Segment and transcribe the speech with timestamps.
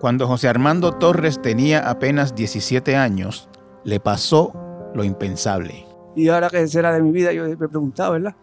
[0.00, 3.50] Cuando José Armando Torres tenía apenas 17 años,
[3.84, 4.50] le pasó
[4.94, 5.86] lo impensable.
[6.16, 8.34] Y ahora que será de mi vida, yo me preguntaba, ¿verdad?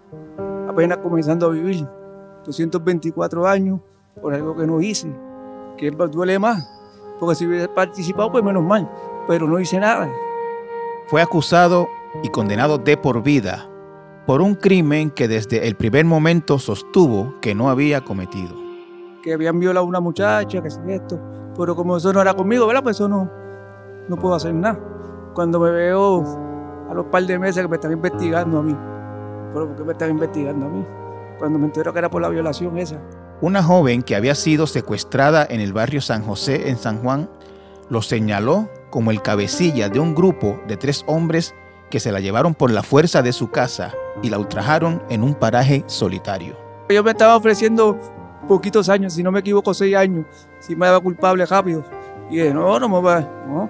[0.70, 1.84] Apenas comenzando a vivir,
[2.46, 3.80] 224 años
[4.22, 5.08] por algo que no hice,
[5.80, 6.64] que duele más,
[7.20, 8.88] porque si hubiera participado, pues menos mal,
[9.28, 10.08] pero no hice nada.
[11.08, 11.88] Fue acusado
[12.22, 13.68] y condenado de por vida
[14.28, 18.54] por un crimen que desde el primer momento sostuvo que no había cometido.
[19.24, 21.20] Que habían violado a una muchacha, que es esto,
[21.58, 22.84] pero como eso no era conmigo, ¿verdad?
[22.84, 23.30] Pues eso no,
[24.08, 24.80] no puedo hacer nada.
[25.34, 26.24] Cuando me veo
[26.90, 28.76] a los par de meses que me están investigando a mí,
[29.54, 30.86] pero ¿por qué me están investigando a mí?
[31.40, 32.98] Cuando me entero que era por la violación esa.
[33.42, 37.30] Una joven que había sido secuestrada en el barrio San José en San Juan
[37.90, 41.54] lo señaló como el cabecilla de un grupo de tres hombres
[41.90, 43.94] que se la llevaron por la fuerza de su casa
[44.24, 46.58] y la ultrajaron en un paraje solitario.
[46.90, 47.98] Yo me estaba ofreciendo
[48.48, 50.26] poquitos años, si no me equivoco, seis años,
[50.60, 51.84] si me daba culpable rápido.
[52.30, 53.70] Y dije, no, no me va, no.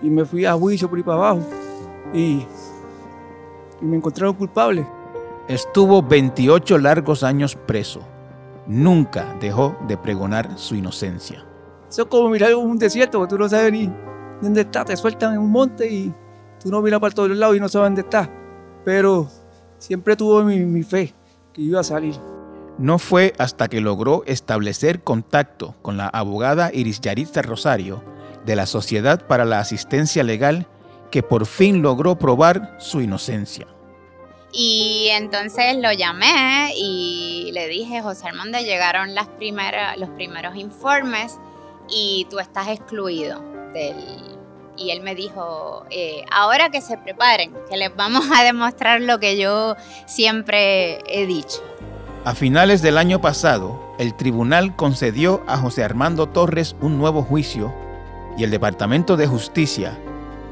[0.00, 1.40] Y me fui a juicio por ahí para abajo
[2.12, 2.46] y,
[3.80, 4.86] y me encontraron culpable.
[5.48, 8.00] Estuvo 28 largos años preso.
[8.66, 11.44] Nunca dejó de pregonar su inocencia.
[11.88, 13.92] Eso es como mirar un desierto, que tú no sabes ni
[14.40, 14.84] dónde está.
[14.84, 16.12] Te sueltan en un monte y
[16.62, 18.30] tú no miras para todos lados y no sabes dónde está.
[18.84, 19.28] Pero
[19.78, 21.12] siempre tuvo mi, mi fe
[21.52, 22.14] que iba a salir.
[22.82, 28.02] No fue hasta que logró establecer contacto con la abogada Iris Yaritza Rosario
[28.44, 30.66] de la Sociedad para la Asistencia Legal
[31.12, 33.68] que por fin logró probar su inocencia.
[34.50, 39.28] Y entonces lo llamé y le dije, José Armando, llegaron los
[40.16, 41.38] primeros informes
[41.88, 43.44] y tú estás excluido.
[44.76, 49.20] Y él me dijo, eh, ahora que se preparen, que les vamos a demostrar lo
[49.20, 51.62] que yo siempre he dicho.
[52.24, 57.74] A finales del año pasado, el tribunal concedió a José Armando Torres un nuevo juicio
[58.38, 59.98] y el Departamento de Justicia,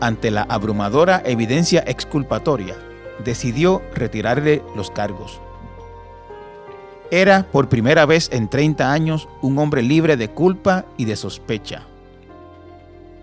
[0.00, 2.74] ante la abrumadora evidencia exculpatoria,
[3.24, 5.40] decidió retirarle los cargos.
[7.12, 11.82] Era por primera vez en 30 años un hombre libre de culpa y de sospecha.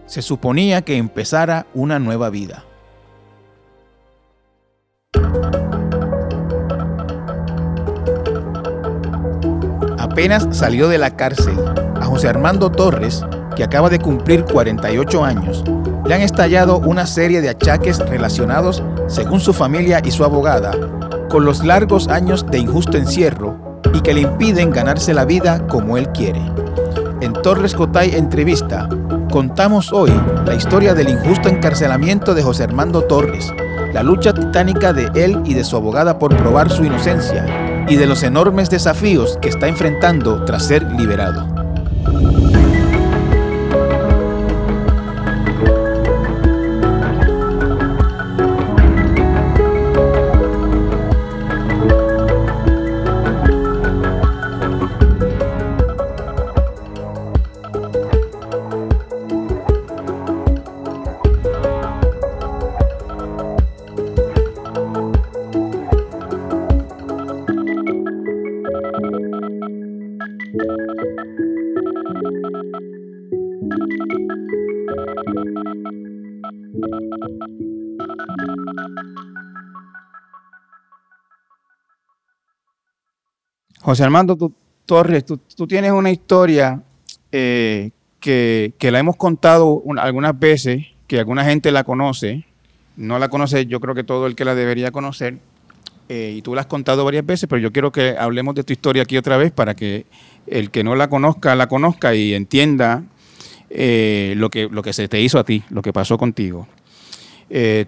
[0.05, 2.63] Se suponía que empezara una nueva vida.
[10.17, 11.53] Apenas salió de la cárcel,
[12.01, 13.23] a José Armando Torres,
[13.55, 15.63] que acaba de cumplir 48 años,
[16.07, 20.71] le han estallado una serie de achaques relacionados, según su familia y su abogada,
[21.29, 25.97] con los largos años de injusto encierro y que le impiden ganarse la vida como
[25.97, 26.41] él quiere.
[27.21, 28.89] En Torres Cotay Entrevista,
[29.31, 30.11] contamos hoy
[30.47, 33.53] la historia del injusto encarcelamiento de José Armando Torres,
[33.93, 38.07] la lucha titánica de él y de su abogada por probar su inocencia y de
[38.07, 41.56] los enormes desafíos que está enfrentando tras ser liberado.
[83.87, 84.51] José Armando
[84.85, 86.83] Torres, tú, tienes una historia
[87.31, 92.43] eh, que, la hemos contado algunas veces, que alguna gente la conoce,
[92.97, 95.37] no la conoce yo creo que todo el que la debería conocer,
[96.09, 98.73] eh, y tú la has contado varias veces, pero yo quiero que hablemos de tu
[98.73, 100.05] historia aquí otra vez para que
[100.47, 103.05] el que no la conozca, la conozca y entienda
[103.69, 106.67] eh, lo, que, lo que se te hizo a ti, lo que pasó contigo.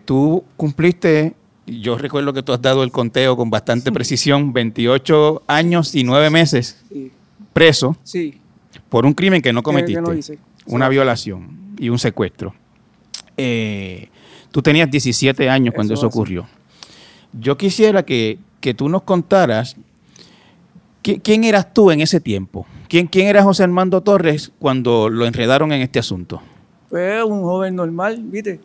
[0.06, 1.34] tú cumpliste
[1.69, 6.30] yo recuerdo que tú has dado el conteo con bastante precisión, 28 años y 9
[6.30, 6.83] meses
[7.54, 8.39] preso sí.
[8.89, 12.54] por un crimen que no cometiste, una violación y un secuestro.
[13.38, 14.10] Eh,
[14.51, 16.48] tú tenías 17 años cuando eso, ocurrió.
[17.33, 18.39] Yo quisiera que,
[18.75, 19.75] tú nos contaras
[21.01, 22.65] ¿quién eras tú en ese tiempo.
[22.88, 26.42] ¿Quién, ¿Quién era José Armando Torres cuando lo enredaron en este asunto?
[26.89, 28.60] Pues un joven normal, viste,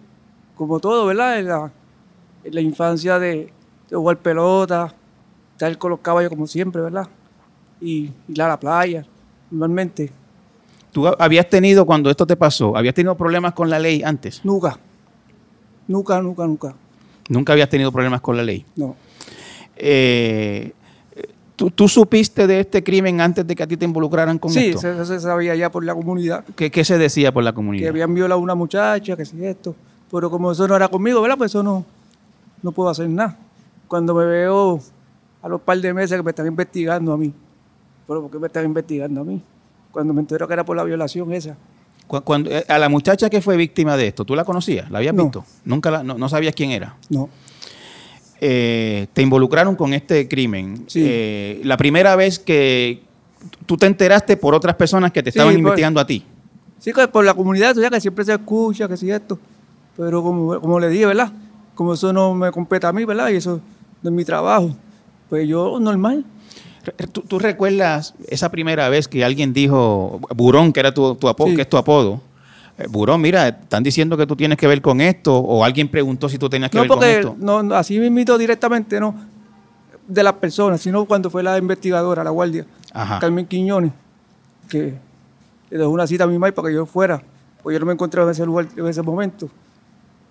[0.57, 1.43] como todo, ¿verdad?
[1.43, 1.73] la
[2.61, 3.53] infancia de,
[3.91, 4.95] jugar pelota,
[5.53, 7.09] estar con los caballos como siempre, ¿verdad?
[7.81, 9.05] Y ir a la playa,
[9.51, 10.11] normalmente.
[10.93, 14.41] ¿Tú habías tenido, cuando esto te pasó, habías tenido problemas con la ley antes?
[14.45, 14.79] Nunca.
[15.89, 16.75] Nunca, nunca, nunca.
[17.29, 18.65] ¿Nunca habías tenido problemas con la ley?
[18.77, 18.95] No.
[19.77, 20.73] Eh,
[21.57, 24.67] ¿Tú, tú supiste de este crimen antes de que a ti te involucraran con Sí,
[24.67, 24.81] esto?
[24.81, 26.45] se, eso se sabía ya por la comunidad.
[26.57, 27.89] ¿Qué, qué se decía por la Que comunidad?
[27.91, 29.75] habían violado a una muchacha, que sí esto.
[30.11, 31.39] Pero como eso no era conmigo, ¿verdad?
[31.39, 31.85] Pues eso no,
[32.65, 33.37] no puedo hacer nada.
[33.87, 34.81] Cuando me veo
[35.43, 37.33] a los par de meses que me están investigando a mí.
[38.09, 39.41] ¿Pero por qué me están investigando a mí?
[39.93, 41.57] Cuando me entero que era por la violación esa.
[42.07, 44.91] Cuando, eh, a la muchacha que fue víctima de esto, ¿tú la conocías?
[44.91, 45.25] ¿La habías No.
[45.25, 45.45] visto?
[45.65, 46.97] Nunca la- no, no sabías quién era.
[47.11, 47.29] No.
[48.41, 50.85] Eh, te involucraron con este crimen.
[50.87, 51.03] Sí.
[51.05, 53.03] Eh, la primera vez que
[53.67, 55.61] tú te enteraste por otras personas que te Sí, estaban pues.
[55.61, 56.25] investigando a ti.
[56.79, 59.39] Sí, por la comunidad, sabes que siempre se escucha, que sí esto.
[59.97, 61.33] Pero como, como le dije, ¿verdad?
[61.75, 63.29] Como eso no me compete a mí, ¿verdad?
[63.31, 63.61] Y eso
[64.03, 64.75] no es mi trabajo.
[65.29, 66.25] Pues yo, normal.
[67.13, 71.49] ¿Tú, tú recuerdas esa primera vez que alguien dijo, Burón, que era tu, tu apodo,
[71.49, 71.57] Sí.
[71.57, 72.21] que es tu apodo?
[72.77, 76.29] eh, Burón, mira, están diciendo que tú tienes que ver con esto, o alguien preguntó
[76.29, 77.37] si tú tenías que No, ver con porque esto.
[77.39, 79.15] no, no, así mismito directamente, no
[80.07, 83.19] de las personas, sino cuando fue la investigadora, la guardia, Ajá.
[83.21, 83.93] Carmen Quiñones,
[84.69, 84.95] que
[85.71, 87.23] le dejó una cita a mi madre para que yo fuera,
[87.63, 89.49] pues yo no me encontraba en ese lugar en ese momento.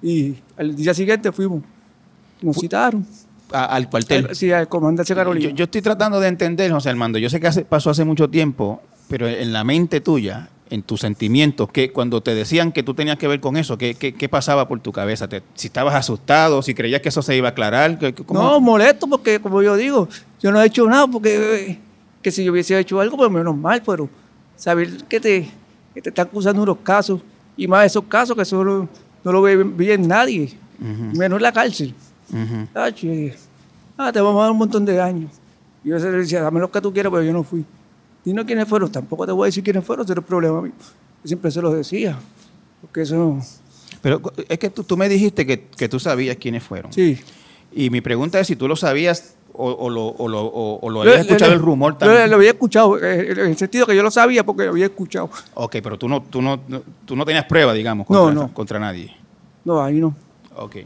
[0.04, 1.64] Y al día siguiente fuimos,
[2.42, 3.06] nos citaron.
[3.52, 4.28] A- al cuartel.
[4.28, 5.50] Al- sí, al comandante Carolina.
[5.50, 7.18] Yo, yo estoy tratando de entender, José Armando.
[7.20, 11.02] Yo sé que hace- pasó hace mucho tiempo, pero en la mente tuya, en tus
[11.02, 14.28] sentimientos, que cuando te decían que tú tenías que ver con eso, ¿qué, qué, qué
[14.28, 15.28] pasaba por tu cabeza?
[15.30, 17.98] Te- si estabas asustado, si creías que eso se iba a aclarar.
[18.30, 20.10] No, molesto porque, como yo digo,
[20.42, 21.80] yo no he hecho nada porque eh,
[22.22, 24.10] que si yo hubiese hecho algo, pues menos mal, pero
[24.58, 25.50] saber que te,
[25.94, 27.22] que te están acusando unos casos,
[27.56, 28.90] y más esos casos que solo
[29.24, 31.94] no lo ve bien nadie, Ujú, menos la cárcel.
[32.30, 32.68] ujú.
[32.74, 33.36] Ah, che,
[33.98, 35.32] ah, te vamos a dar un montón de años.
[35.84, 37.66] Y yo le decía, dame lo que tú quieras, pero yo no fui.
[38.26, 40.72] Dime quiénes fueron, tampoco te voy a decir quiénes fueron, ese era el problema mío.
[41.24, 42.18] Yo siempre se los decía,
[42.82, 43.38] porque eso,
[44.02, 46.92] Pero es que tú, tú me dijiste que, que tú sabías quiénes fueron.
[46.94, 47.20] sí.
[47.76, 51.22] Y mi pregunta es si tú lo sabías o, o lo, o lo, lo habías
[51.22, 52.30] escuchado el rumor también.
[52.30, 55.30] Lo había escuchado, eh, en el sentido que yo lo sabía porque lo había escuchado.
[55.54, 58.54] Ok, pero tú no, tú no, no- tú no tenías prueba, digamos, No, contra, no.
[58.54, 59.16] contra nadie.
[59.66, 60.16] No, ahí no.
[60.56, 60.78] Ok.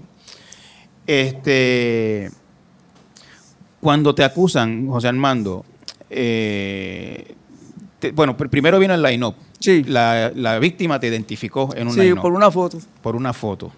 [1.06, 2.30] Este,
[3.80, 5.64] cuando te acusan, José Armando,
[6.10, 7.36] eh,
[8.00, 9.36] te- bueno, pr- primero vino el line-up.
[9.60, 9.84] Sí.
[9.86, 12.78] La, la víctima te identificó en un Sí, line-up, por una foto.
[13.02, 13.72] por una foto.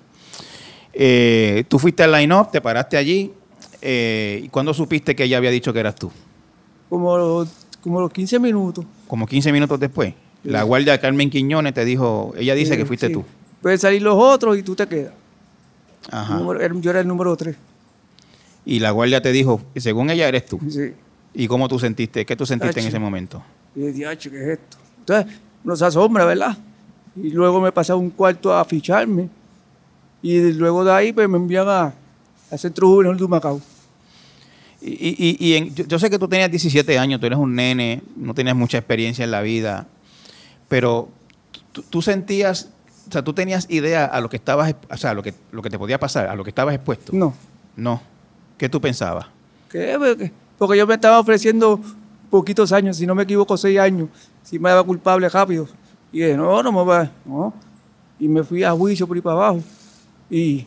[0.92, 3.32] Eh, tú fuiste al line-up, te paraste allí.
[3.82, 6.12] Eh, ¿Y cuándo supiste que ella había dicho que eras tú?
[6.90, 7.50] Como los,
[7.82, 8.86] como los 15 minutos.
[9.08, 10.14] Como 15 minutos después.
[10.44, 13.14] La guardia Carmen Quiñones te dijo, ella dice Sí, que fuiste sí.
[13.14, 13.26] tú.
[13.62, 15.14] Pueden salir los otros y tú te quedas.
[16.12, 16.38] Ajá.
[16.38, 17.56] Número- yo era el número 3.
[18.66, 20.60] Y la guardia te dijo, según ella eres tú.
[20.70, 20.94] Sí.
[21.34, 22.26] ¿Y cómo tú sentiste?
[22.26, 23.44] ¿Qué tú sentiste en ese momento?
[23.76, 24.78] Y dije, "Acho, ¿qué es esto?
[25.00, 26.58] Entonces, uno se asombra, ¿verdad?
[27.16, 29.30] Y luego me pasé a un cuarto a ficharme.
[30.22, 31.94] Y luego de ahí, pues me envían a,
[32.52, 33.62] al Centro Juvenil de Macao.
[34.82, 37.54] Y, y- y en- yo, yo sé que tú tenías 17 años, tú eres un
[37.56, 39.88] nene, no tenías mucha experiencia en la vida,
[40.70, 41.10] pero
[41.74, 42.70] tú, tú sentías,
[43.10, 45.70] o sea, tú tenías idea a lo que estabas, o sea, lo que, lo que
[45.70, 47.12] te podía pasar, a lo que estabas expuesto.
[47.14, 47.34] No.
[47.76, 48.02] No.
[48.58, 49.26] ¿Qué tú pensabas?
[49.70, 49.96] ¿Qué?
[49.98, 51.80] Porque- Porque yo me estaba ofreciendo
[52.30, 54.10] poquitos años, si no me equivoco, seis años.
[54.44, 55.68] Si me daba culpable rápido.
[56.12, 57.10] Y dije, no, no me va.
[57.26, 57.54] No.
[58.20, 59.62] Y me fui a juicio por ahí para abajo.
[60.30, 60.66] Y,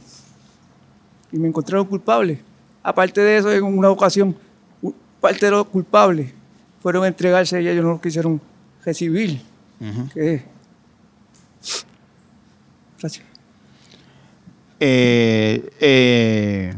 [1.32, 2.40] y me encontraron culpable.
[2.82, 4.36] Aparte de eso, en una ocasión,
[5.20, 6.32] parte de los culpables
[6.82, 8.40] fueron a entregarse y ellos no lo quisieron
[8.84, 9.40] recibir.
[10.12, 10.44] Que-
[13.00, 13.24] Gracias.
[14.80, 16.74] Eh, eh,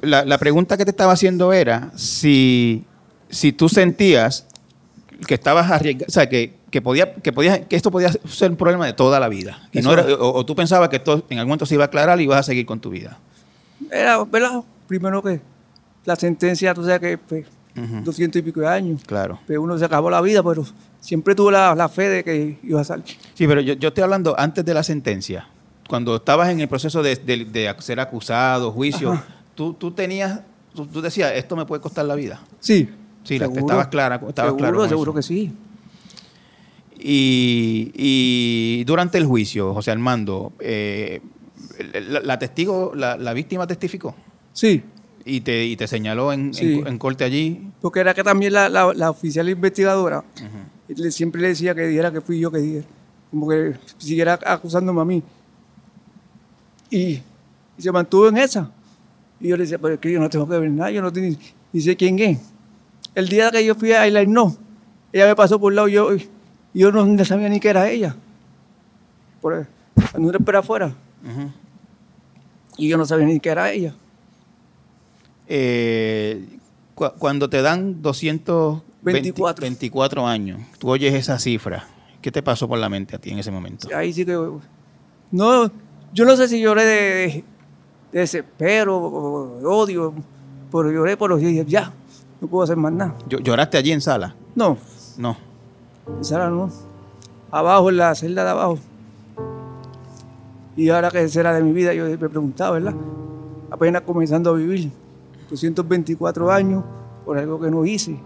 [0.00, 2.84] la, la pregunta que te estaba haciendo era si,
[3.28, 4.46] si tú sentías
[5.26, 8.56] que estabas arriesgando, o sea, que, que, podía, que, podía, que esto podía ser un
[8.56, 9.68] problema de toda la vida.
[9.70, 11.86] Y no era- o, o tú pensabas que esto en algún momento se iba a
[11.86, 13.16] aclarar y ibas a seguir con tu vida.
[13.92, 14.62] Era, ¿verdad?
[14.88, 15.40] Primero que
[16.04, 17.46] la sentencia, tú sabes que pues,
[18.02, 19.02] doscientos y pico de años.
[19.06, 19.38] Claro.
[19.46, 20.64] Pero uno se acabó la vida, pero
[20.98, 23.04] siempre tuvo la, la fe de que iba a salir.
[23.34, 25.46] Sí, pero yo, yo estoy hablando antes de la sentencia.
[25.88, 29.22] Cuando estabas en el proceso de, de- de ser acusado, juicio,
[29.54, 30.40] tú, tú tenías,
[30.74, 32.40] tú, tú decías, esto me puede costar la vida.
[32.58, 32.88] Sí.
[33.22, 33.60] Sí, la- seguro.
[33.60, 35.16] estabas clara, estabas seguro, claro seguro eso.
[35.16, 35.52] que sí.
[37.06, 41.20] Y, y durante el juicio, José Armando, eh,
[42.08, 44.14] la, la testigo, la, la víctima testificó
[44.54, 44.82] Sí,
[45.26, 46.82] y te, y te señaló en, en- Sí.
[46.86, 47.70] en corte allí.
[47.82, 50.24] porque era que también la, la- oficial investigadora
[50.88, 52.84] le- siempre le decía que dijera que fui yo que dije.
[53.30, 55.22] Como que siguiera acusándome a mí.
[56.90, 56.96] Y,
[57.76, 58.70] y se mantuvo en esa.
[59.40, 61.12] Y yo le decía, pero es que yo no tengo que ver nada, yo no
[61.12, 61.36] tengo
[61.98, 62.38] quién es.
[63.14, 64.56] El día que yo fui a Isla no,
[65.12, 66.08] ella me pasó por el lado y yo,
[66.74, 68.14] yo no, no sabía ni que era ella.
[69.40, 69.66] Por,
[70.16, 70.92] uno espera afuera.
[72.76, 73.94] Y yo no sabía ni que era ella.
[75.48, 76.46] Eh,
[76.94, 80.26] Cu- Cuando te dan 224 24.
[80.26, 81.86] años, tú oyes esa cifra,
[82.22, 83.88] ¿qué te pasó por la mente a ti en ese momento?
[83.94, 84.32] Ahí sí que.
[85.32, 85.70] No,
[86.12, 87.44] yo no sé si lloré de, de,
[88.12, 90.14] de desespero o de odio,
[90.70, 91.66] pero lloré por los días.
[91.66, 91.92] Ya,
[92.40, 93.14] no puedo hacer más nada.
[93.28, 94.34] Llo- ¿Lloraste allí en sala?
[94.54, 94.78] No,
[95.18, 95.36] No.
[96.06, 96.70] En sala no.
[97.50, 98.78] Abajo, en la celda de abajo.
[100.76, 102.94] Y ahora que será de mi vida, yo me preguntaba, ¿verdad?
[103.70, 104.90] Apenas comenzando a vivir.
[105.50, 106.82] 224 años
[107.24, 108.18] por algo que no hice,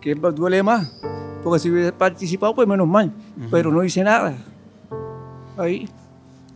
[0.00, 1.00] que duele más.
[1.44, 3.12] Porque si hubiese participado, pues menos mal.
[3.50, 4.34] Pero no hice nada.
[5.56, 5.88] Ahí,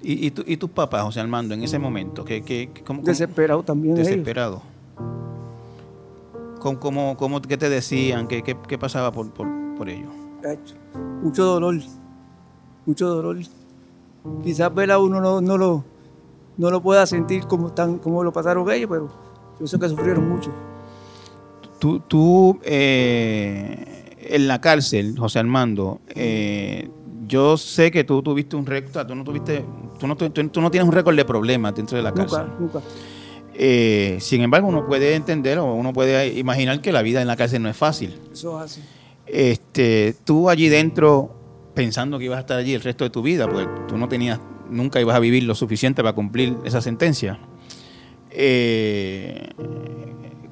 [0.03, 2.25] ¿Y, y, tu- y tus papás, José Armando, en ese momento?
[2.25, 3.95] ¿Qué, qué, cómo- cómo- desesperado también.
[3.97, 4.07] ellos.
[4.09, 4.63] desesperado?
[6.61, 8.27] ¿Cómo, cómo, cómo- qué te decían?
[8.27, 9.47] ¿Qué, qué, qué pasaba por, por,
[9.77, 10.09] por ello?
[10.43, 10.75] Cacho,
[11.23, 11.77] Mucho dolor,
[12.87, 13.39] mucho dolor.
[14.43, 15.85] Quizás uno no, no lo,
[16.57, 19.09] no lo pueda sentir como, tan, como lo pasaron ellos, pero
[19.59, 20.53] yo sé que sufrieron mucho.
[21.79, 26.91] Tú, tú eh, en la cárcel, José Armando, eh,
[27.27, 29.65] yo sé que tú tuviste un récord, tú no tuviste,
[29.99, 32.47] tú no, tú no tienes un récord de problemas dentro de la cárcel.
[32.59, 32.81] Nunca, nunca.
[33.61, 37.37] Eh, sin embargo, uno puede entender o uno puede imaginar que la vida en la
[37.37, 38.17] cárcel no es fácil.
[38.33, 38.83] Eso es así.
[39.31, 41.31] Este, tú allí dentro,
[41.75, 44.41] pensando que ibas a estar allí el resto de tu vida, pues tú no tenías,
[44.71, 47.39] nunca ibas a vivir lo suficiente para cumplir esa sentencia.
[48.31, 49.49] Eh,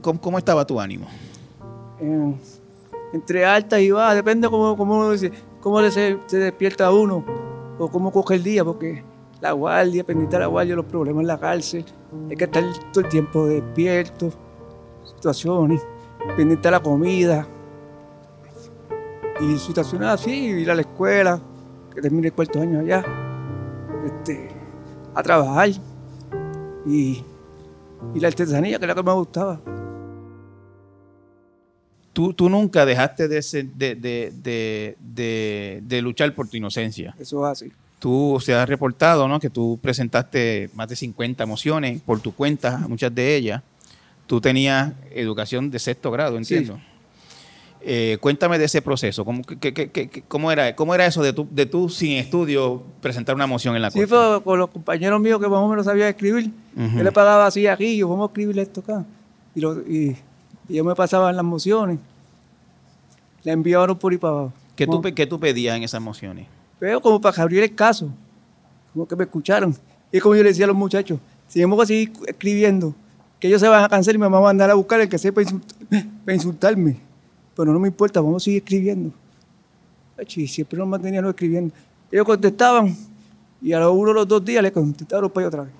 [0.00, 1.06] ¿cómo, estaba tu ánimo?
[2.00, 2.34] Eh,
[3.12, 5.16] entre alta y baja, depende cómo,
[5.90, 7.24] se, despierta uno
[7.78, 9.02] o cómo coge el día, porque
[9.40, 11.84] la guardia, pendiente la guardia, los problemas en la cárcel,
[12.28, 14.30] hay que estar todo el tiempo despierto,
[15.04, 15.82] situaciones,
[16.36, 17.46] pendiente la comida,
[19.40, 21.40] y situaciones así, ir a la escuela,
[21.94, 23.04] que termine el cuarto año allá,
[24.06, 24.48] este,
[25.14, 25.70] a trabajar,
[26.86, 27.22] y,
[28.14, 29.60] y la artesanía, que es la que me gustaba.
[32.12, 37.14] Tú, tú nunca dejaste de, ser- de, de- de- luchar por tu inocencia.
[37.18, 37.72] Eso es así.
[37.98, 39.38] Tú se ha reportado ¿no?
[39.40, 43.62] que tú presentaste más de 50 mociones por tu cuenta, muchas de ellas.
[44.26, 46.78] Tú tenías educación de sexto grado, entiendo.
[47.88, 49.24] Eh, cuéntame de ese proceso.
[49.24, 52.12] ¿Cómo, qué- qué- qué- qué- cómo era, cómo era eso de tú, de tú sin
[52.16, 54.08] estudio presentar una moción en la Sí, corte?
[54.08, 56.50] fue con los compañeros míos que más o menos sabían escribir.
[56.74, 59.04] Yo le pagaba así aquí, yo vamos a escribir esto acá.
[59.54, 60.16] Y, lo- y,
[60.68, 61.98] y yo me pasaba las mociones.
[63.44, 64.52] Le enviaron por ahí para abajo.
[64.74, 66.48] ¿Qué, tú, qué pedías en esas mociones?
[66.80, 68.10] Pero como para abrir el caso.
[68.92, 69.76] Como que me escucharon.
[70.10, 72.94] Y como yo le decía a los muchachos, si vamos a seguir escribiendo,
[73.38, 75.18] que ellos se van a cansar y me van a mandar a buscar el que
[75.18, 75.62] sepa insult-
[76.24, 77.05] para insultarme.
[77.56, 79.12] Pero no me importa, vamos a seguir escribiendo.
[80.36, 81.74] Y siempre nos mantenían escribiendo.
[82.10, 82.94] Ellos contestaban
[83.62, 85.72] y a los uno o los dos días le contestaron para otra vez.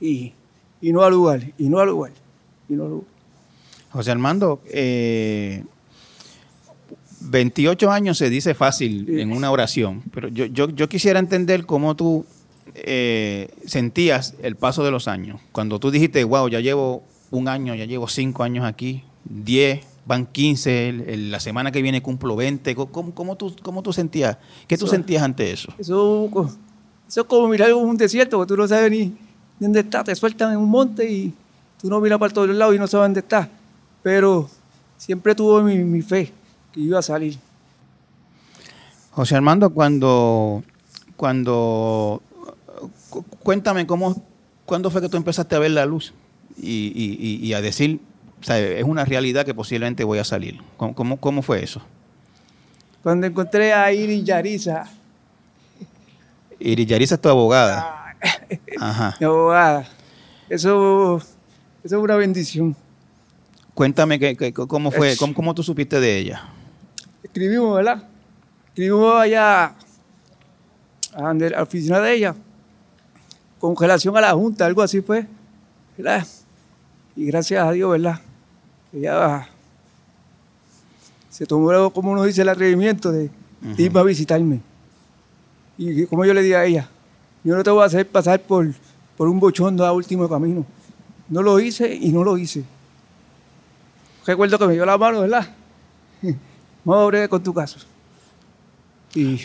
[0.00, 0.32] Y,
[0.80, 2.12] y no al lugar, y no al lugar,
[2.68, 3.06] y no al lugar.
[3.90, 5.64] José Armando, eh,
[7.20, 9.20] 28 años se dice fácil Sí.
[9.20, 12.26] en una oración, pero yo, yo, yo quisiera entender cómo tú
[12.74, 15.40] eh, sentías el paso de los años.
[15.52, 20.26] Cuando tú dijiste, wow, ya llevo un año, ya llevo cinco años aquí, 10, van
[20.26, 22.74] 15, el- el- la semana que viene cumplo 20.
[22.74, 24.36] ¿Cómo, cómo- tú, cómo tú sentías?
[24.66, 25.72] ¿Qué tú Eso- sentías ante eso?
[25.78, 26.28] Eso,
[27.08, 29.14] es como mirar un desierto, que tú no sabes ni,
[29.58, 30.04] dónde está.
[30.04, 31.32] Te sueltan en un monte y
[31.80, 33.48] tú no miras para todos lados y no sabes dónde está.
[34.02, 34.48] Pero
[34.98, 36.32] siempre tuve mi, mi fe
[36.72, 37.38] que iba a salir.
[39.12, 40.62] José Armando, cuando,
[41.16, 42.20] cuando
[43.10, 44.22] cu- cuéntame cómo,
[44.66, 46.12] cuándo fue que tú empezaste a ver la luz
[46.60, 48.00] y- y a decir,
[48.44, 50.60] o sea, es una realidad que posiblemente voy a salir.
[50.76, 51.80] ¿Cómo, cómo, cómo fue eso?
[53.02, 54.84] Cuando encontré a Iris Yariza,
[56.60, 58.14] Iris Yarisa es tu abogada.
[58.78, 59.16] Ajá.
[59.18, 59.88] mi abogada,
[60.50, 62.76] eso, eso es una bendición.
[63.72, 66.42] Cuéntame que, que- cómo fue, cómo, cómo tú supiste de ella.
[67.22, 68.04] Escribimos, ¿verdad?
[68.68, 69.74] Escribimos allá
[71.14, 72.34] a la oficina de ella,
[73.58, 75.26] con relación a la Junta, algo así fue,
[75.96, 76.26] ¿verdad?
[77.16, 78.20] Y gracias a Dios, ¿verdad?
[78.94, 79.48] Ella
[81.30, 84.60] se tomó, como uno dice, el atrevimiento de, de irme a visitarme.
[85.76, 86.88] Y como yo le dije a ella,
[87.42, 88.72] yo no te voy a hacer pasar por,
[89.16, 90.64] por un bochón a último camino.
[91.28, 92.64] No lo hice y no lo hice.
[94.26, 95.48] Recuerdo que me dio la mano, ¿verdad?
[96.84, 97.78] Vamos a con tu caso.
[99.14, 99.40] Y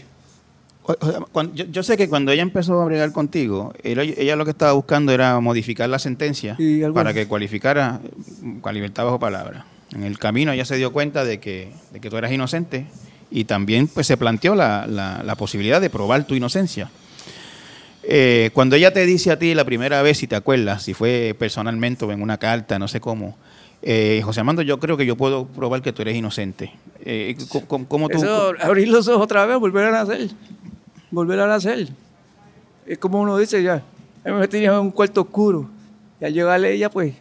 [1.32, 4.52] cuando- yo, yo sé que cuando ella empezó a bregar contigo, ella, ella lo que
[4.52, 6.56] estaba buscando era modificar la sentencia
[6.94, 8.00] para que cualificara
[8.62, 9.66] con libertad bajo palabra.
[9.94, 12.86] En el camino ella se dio cuenta de que, de que tú eras inocente
[13.32, 16.90] y también pues se planteó la, la- la posibilidad de probar tu inocencia.
[18.04, 21.36] Eh, cuando ella te dice a ti la primera vez, si te acuerdas, si fue
[21.38, 23.38] personalmente o en una carta, no sé cómo,
[23.82, 26.72] eh, José Armando, yo creo que yo puedo probar que tú eres inocente.
[27.06, 28.18] Eh, c- c- ¿Cómo tú?
[28.18, 30.30] Eso, abrir los ojos otra vez, volver a nacer.
[31.12, 31.90] Volver a nacer.
[32.86, 33.84] Es como uno dice ya.
[34.26, 35.70] A mí me tenía en un cuarto oscuro.
[36.20, 37.16] Y al llegarle ella, pues,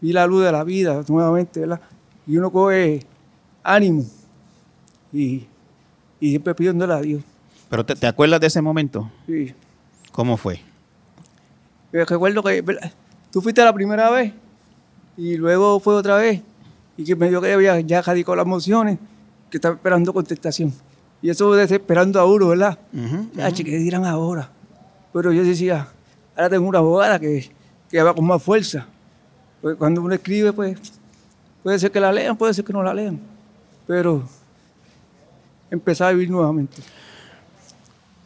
[0.00, 1.80] vi la luz de la vida nuevamente, ¿verdad?
[2.26, 3.04] Y uno coge
[3.62, 4.04] ánimo.
[5.12, 5.46] Y,
[6.20, 7.22] y siempre pidiéndole a Dios.
[7.68, 9.10] ¿Pero te, te acuerdas de ese momento?
[9.26, 9.54] Sí.
[10.10, 10.60] ¿Cómo fue?
[11.92, 12.92] Recuerdo que ¿verdad?
[13.30, 14.32] tú fuiste la primera vez
[15.16, 16.40] y luego fue otra vez
[16.96, 18.98] y que me dio que había ya radicó las mociones,
[19.50, 20.72] que estaba esperando contestación.
[21.22, 22.78] Y eso desesperando a uno, ¿verdad?
[23.34, 24.50] Ya, che, ¿qué dirán ahora?
[25.12, 25.86] Pero yo decía,
[26.34, 27.50] ahora tengo una abogada que,
[27.90, 28.86] que va con más fuerza.
[29.60, 30.76] Pues cuando uno escribe, pues
[31.62, 33.20] puede ser que la lean, puede ser que no la lean.
[33.86, 34.24] Pero
[35.70, 36.82] empezar a vivir nuevamente.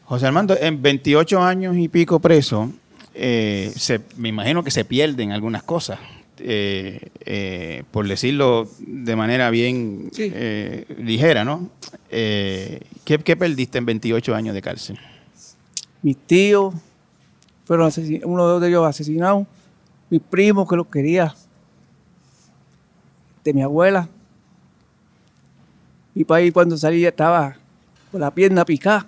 [0.06, 2.70] José Armando, en 28 años y pico preso,
[3.12, 5.98] eh, se- me imagino que se pierden algunas cosas,
[6.38, 10.30] eh, eh, por decirlo de manera bien Sí.
[10.34, 11.70] eh, ligera, ¿no?
[12.10, 12.80] ¿qué,
[13.24, 14.98] qué perdiste en 28 años de cárcel?
[16.02, 16.72] mis tíos
[17.64, 19.46] fueron asesin- uno de ellos asesinados,
[20.08, 21.34] mis primos que los quería,
[23.42, 24.08] de mi abuela.
[26.14, 27.56] Mi país cuando salía estaba
[28.12, 29.04] con la pierna picada.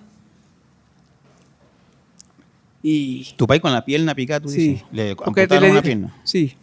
[2.81, 4.85] Y ¿Tu país con la pierna picada, tú sí, dices?
[4.91, 6.15] ¿Le amputaron una pierna?
[6.23, 6.53] Sí.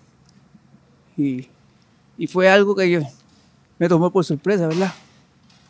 [1.17, 1.47] Y,
[2.19, 3.01] y fue algo que yo
[3.79, 4.93] me tomó por sorpresa, ¿verdad?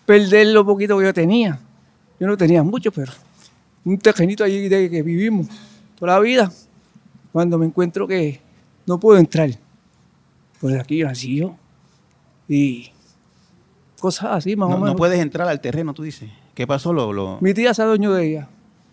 [0.04, 1.58] Perder lo poquito que yo tenía.
[2.18, 3.12] Yo no tenía mucho, pero
[3.84, 5.46] un terrenito allí de que vivimos
[5.98, 6.50] toda la vida.
[7.32, 8.40] Cuando me encuentro que
[8.86, 9.50] no puedo entrar.
[10.60, 11.56] Pues aquí yo nací yo.
[12.48, 12.90] Y
[14.00, 14.96] cosas así, más No, o no menos.
[14.96, 16.30] puedes entrar al terreno, tú dices.
[16.54, 16.92] ¿Qué pasó?
[16.92, 18.48] Lo, lo- Mi tía se adueñó de ella,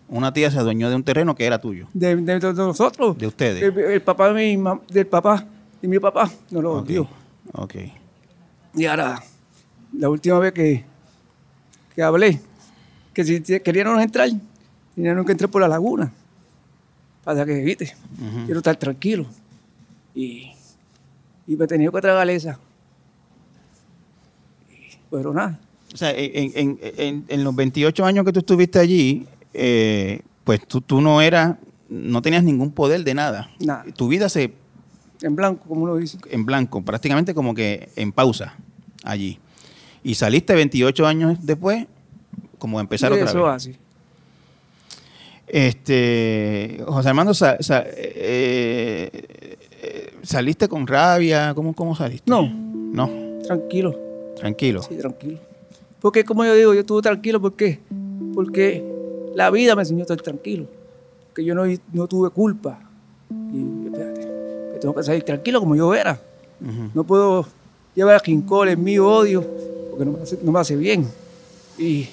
[0.08, 3.16] una tía se adueñó de un terreno que era tuyo, de, de- de nosotros.
[3.16, 3.62] de ustedes.
[3.62, 5.46] El, el papá de mi mam- del papá
[5.84, 7.06] y mi papá nos lo dio.
[7.52, 7.74] ok.
[8.74, 9.22] Y ahora,
[9.92, 10.82] la última vez que,
[11.94, 12.40] que hablé,
[13.12, 14.30] que si querían entrar,
[14.94, 16.10] tenían que entrar por la laguna.
[17.22, 18.44] Para que Ujú.
[18.46, 19.26] quiero estar tranquilo.
[20.14, 20.52] Y,
[21.46, 22.58] y me tenía que tragar esa.
[24.70, 25.58] Y, pero nada,
[25.92, 30.66] O sea, en, en- en- en los 28 años que tú estuviste allí, eh, pues
[30.66, 31.56] tú, tú no eras,
[31.90, 33.50] no tenías ningún poder de nada.
[33.60, 33.84] Nada.
[33.94, 34.52] Tu vida se
[35.26, 36.18] en blanco, como uno dice.
[36.30, 38.54] en blanco, prácticamente como que en pausa
[39.02, 39.38] allí.
[40.02, 41.86] Y saliste 28 años después,
[42.58, 43.52] como a empezar Y otra eso vez.
[43.54, 43.76] así.
[45.46, 51.52] Este, José Armando, eh, eh, ¿saliste con rabia?
[51.54, 52.30] ¿Cómo, cómo saliste?
[52.30, 53.10] No, No,
[53.46, 53.98] tranquilo.
[54.36, 54.82] tranquilo.
[54.82, 55.38] Sí, tranquilo.
[56.00, 57.78] Porque como yo digo, yo estuve tranquilo, ¿por qué?
[58.34, 58.84] Porque
[59.34, 60.66] la vida me enseñó a estar tranquilo.
[61.34, 62.80] Que yo no, no tuve culpa.
[63.30, 63.83] Y
[64.84, 66.20] tengo que salir tranquilo como yo era.
[66.92, 67.46] No puedo
[67.94, 69.42] llevar rincones, mi odio,
[69.88, 71.06] porque no me hace, no me hace bien.
[71.78, 72.06] Y,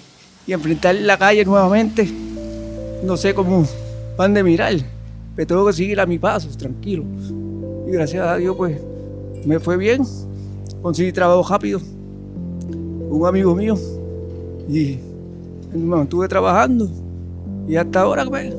[0.48, 2.10] y enfrentar la calle nuevamente,
[3.04, 3.68] no sé cómo
[4.16, 4.74] van de mirar,
[5.36, 7.04] pero tengo que seguir a mi paso, tranquilo.
[7.90, 8.80] Y gracias a Dios, pues,
[9.46, 10.04] me fue bien.
[10.82, 11.82] Conseguí trabajo rápido.
[13.10, 13.76] Un amigo mío.
[14.70, 14.98] Y
[15.74, 16.90] me mantuve trabajando.
[17.68, 18.54] Y hasta ahora, pues,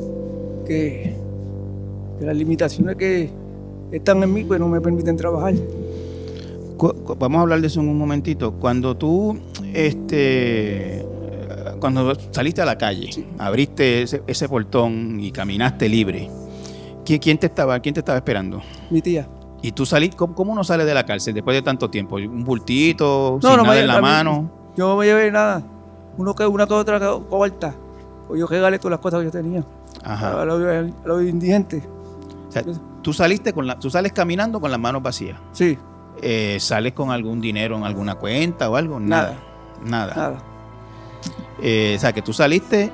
[0.67, 1.17] que,
[2.19, 3.42] que las limitaciones que
[3.93, 5.55] están en mí, pues, no me permiten trabajar.
[7.19, 8.53] Vamos a hablar de eso en un momentito.
[8.55, 9.39] Cuando tú,
[9.73, 11.07] este,
[11.79, 16.29] cuando saliste a la calle, abriste ese, ese portón y caminaste libre,
[17.05, 18.61] ¿quién, quién te estaba, quién te estaba esperando?
[18.91, 19.29] Mi tía.
[19.63, 22.17] Y tú saliste, ¿cómo, cómo uno sale de la cárcel después de tanto tiempo?
[22.17, 24.51] ¿Un bultito, No, sin no, nada me- en la mano?
[24.77, 25.63] Yo no me llevé nada.
[26.19, 27.73] Uno que una que otra co- corta.
[28.27, 29.65] Pues yo regalé todas las cosas que yo tenía.
[30.03, 30.43] Ajá.
[30.43, 31.85] A los, a los indigentes.
[32.49, 32.65] O sea,
[33.03, 35.39] tú saliste con la, tú sales caminando con las manos vacías.
[35.53, 35.79] Sí,
[36.21, 39.01] Eh, ¿Sales con algún dinero en alguna cuenta o algo?
[39.01, 39.37] Nada.
[39.85, 40.15] Nada.
[40.15, 40.39] nada.
[41.61, 42.93] Eh, o sea, que tú saliste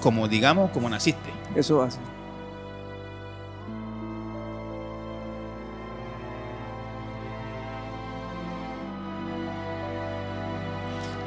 [0.00, 1.30] como, digamos, como naciste.
[1.54, 1.98] Eso así.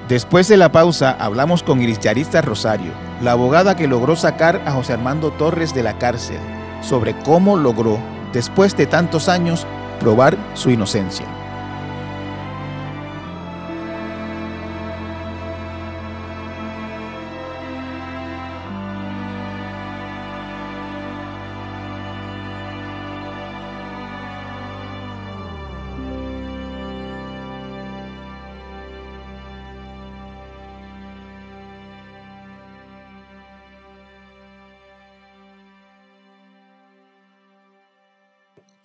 [0.07, 4.71] Después de la pausa, hablamos con Iris Yarista Rosario, la abogada que logró sacar a
[4.71, 6.39] José Armando Torres de la cárcel,
[6.81, 7.99] sobre cómo logró,
[8.33, 9.65] después de tantos años,
[9.99, 11.40] probar su inocencia.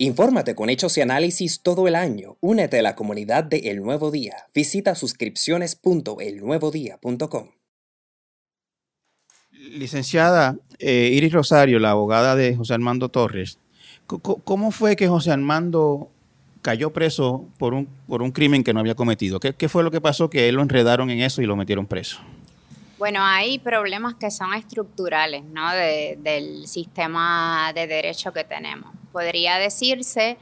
[0.07, 2.37] Infórmate con hechos y análisis todo el año.
[2.39, 4.45] Únete a la comunidad de El Nuevo Día.
[4.55, 7.49] Visita suscripciones.elnuevodía.com.
[9.51, 13.59] Licenciada eh, Iris Rosario, la abogada de José Armando Torres,
[14.05, 16.09] ¿cómo fue que José Armando
[16.61, 19.41] cayó preso por un, por un crimen que no había cometido?
[19.41, 21.85] ¿Qué, ¿Qué fue lo que pasó que él lo enredaron en eso y lo metieron
[21.85, 22.21] preso?
[22.97, 25.71] Bueno, hay problemas que son estructurales ¿no?
[25.71, 28.91] del sistema de derecho que tenemos.
[29.11, 30.37] Podría decirse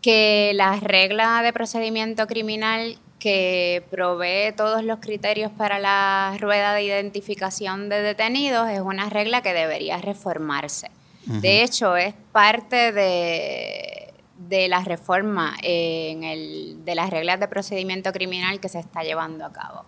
[0.00, 6.84] que la regla de procedimiento criminal que provee todos los criterios para la rueda de
[6.84, 10.90] identificación de detenidos es una regla que debería reformarse.
[11.26, 18.12] De hecho, es parte de, de la reforma en el, de las reglas de procedimiento
[18.12, 19.84] criminal que se está llevando a cabo.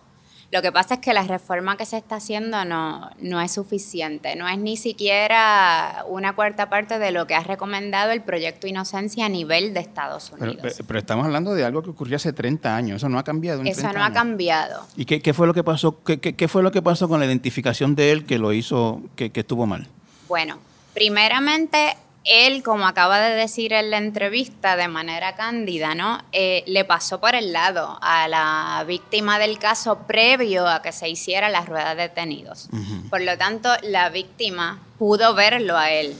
[0.51, 4.35] Lo que pasa es que la reforma que se está haciendo no, no es suficiente,
[4.35, 9.27] no es ni siquiera una cuarta parte de lo que ha recomendado el proyecto Inocencia
[9.27, 10.75] a nivel de Estados Unidos.
[10.85, 13.63] Pero, estamos hablando de algo que ocurrió hace 30 años, eso no ha cambiado.
[13.63, 14.85] eso no ha cambiado.
[14.97, 16.03] ¿Y qué, qué, fue lo que pasó?
[16.03, 19.31] Qué, qué, fue lo que pasó con la identificación de él que lo hizo, que,
[19.31, 19.87] que estuvo mal?
[20.27, 20.59] Bueno,
[20.93, 26.19] primeramente él, como acaba de decir en la entrevista de manera cándida, ¿no?
[26.31, 31.09] Eh, le pasó por el lado a la víctima del caso previo a que se
[31.09, 32.69] hiciera la rueda de detenidos.
[33.09, 36.15] Por lo tanto, la víctima pudo verlo a él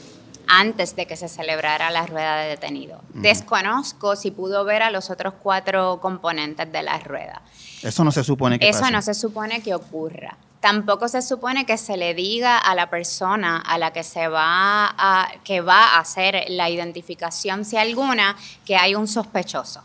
[0.48, 3.00] antes de que se celebrara la rueda de detenidos.
[3.14, 7.42] Desconozco si pudo ver a los otros cuatro componentes de la rueda.
[7.84, 11.78] Eso no se supone que Eso no se supone que ocurra tampoco se supone que
[11.78, 16.00] se le diga a la persona a la que se va a, que va a
[16.00, 19.84] hacer la identificación, si alguna, que hay un sospechoso.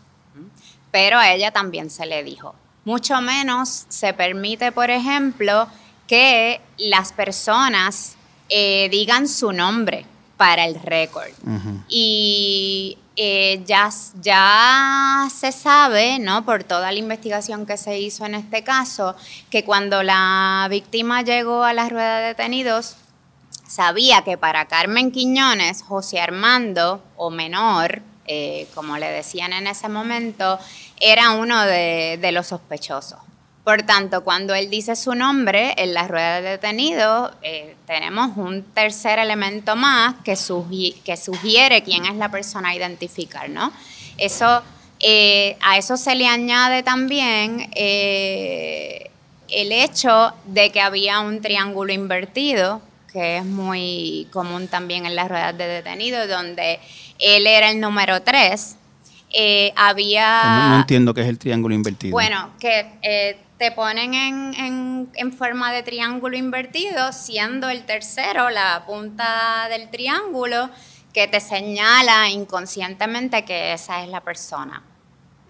[0.91, 2.55] Pero a ella también se le dijo.
[2.85, 5.67] Mucho menos se permite, por ejemplo,
[6.07, 8.15] que las personas
[8.47, 10.05] eh, digan su nombre
[10.37, 11.31] para el récord.
[11.89, 16.45] Y eh, ya, se sabe, ¿no?
[16.45, 19.15] por toda la investigación que se hizo en este caso,
[19.49, 22.95] que cuando la víctima llegó a la rueda de detenidos,
[23.67, 29.89] sabía que para Carmen Quiñones, José Armando, o menor, eh, como le decían en ese
[29.89, 30.59] momento,
[30.99, 33.26] era uno de los sospechosos.
[33.67, 38.63] Por tanto, cuando él dice su nombre en la rueda de detenido, eh, tenemos un
[38.63, 40.37] tercer elemento más que,
[41.03, 43.73] que, sugiere quién es la persona a identificar, ¿no?
[44.17, 44.61] Eso,
[45.01, 49.11] eh, a eso se le añade también eh,
[49.49, 55.27] el hecho de que había un triángulo invertido, que es muy común también en las
[55.27, 56.79] ruedas de detenido, donde
[57.19, 58.77] él era el número 3.
[59.75, 60.69] había...
[60.69, 62.13] No, entiendo qué es el triángulo invertido.
[62.13, 69.67] Bueno, que te ponen en, en, forma de triángulo invertido, siendo el tercero la punta
[69.69, 70.69] del triángulo
[71.13, 74.83] que te señala inconscientemente que esa es la persona.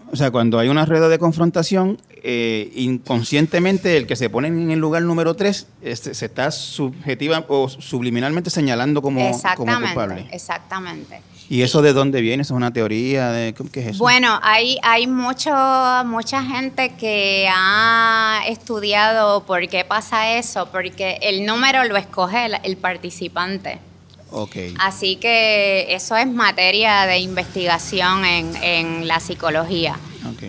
[0.09, 4.71] O sea, cuando hay una rueda de confrontación, eh, inconscientemente el que se pone en
[4.71, 10.27] el lugar número 3 este, se está subjetiva o subliminalmente señalando como, como culpable.
[10.31, 11.21] Exactamente.
[11.49, 12.41] ¿Y eso de dónde viene?
[12.43, 13.31] ¿Eso es una teoría?
[13.31, 13.99] De, ¿Qué es eso?
[13.99, 15.51] Bueno, hay, hay mucho,
[16.05, 22.77] mucha gente que ha estudiado por qué pasa eso, porque el número lo escoge el,
[22.77, 23.79] participante.
[24.29, 24.73] Okay.
[24.79, 29.97] Así que eso es materia de investigación en, en la psicología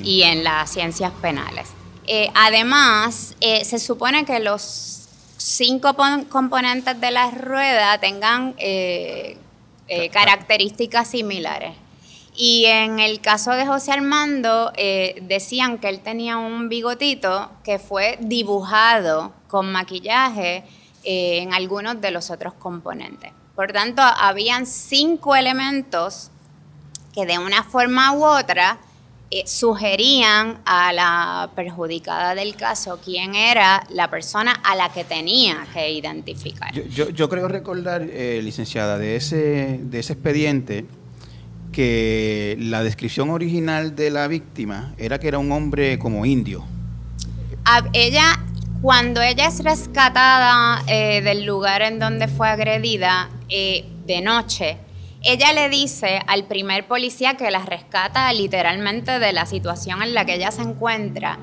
[0.03, 1.69] y en las ciencias penales.
[2.07, 5.95] Eh, además, eh, se supone que los cinco
[6.31, 9.37] componentes de la rueda tengan eh,
[9.88, 11.74] eh, características similares.
[12.37, 17.81] Y en el caso de José Armando, eh, decían que él tenía un bigotito que
[17.81, 20.62] fue dibujado con maquillaje
[21.03, 23.33] eh, en algunos de los otros componentes.
[23.57, 26.31] Por tanto, habían cinco elementos
[27.12, 28.79] que de una forma u otra
[29.31, 35.67] eh, sugerían a la perjudicada del caso quién era la persona a la que tenía
[35.75, 36.73] que identificar.
[36.73, 40.87] Yo, creo recordar, eh, licenciada, de ese, de ese expediente
[41.73, 46.64] que la descripción original de la víctima era que era un hombre como indio.
[47.93, 48.43] ella,
[48.81, 54.79] cuando ella es rescatada eh, del lugar en donde fue agredida de noche,
[55.29, 60.25] ella le dice al primer policía que la rescata literalmente de la situación en la
[60.25, 61.38] que ella se encuentra,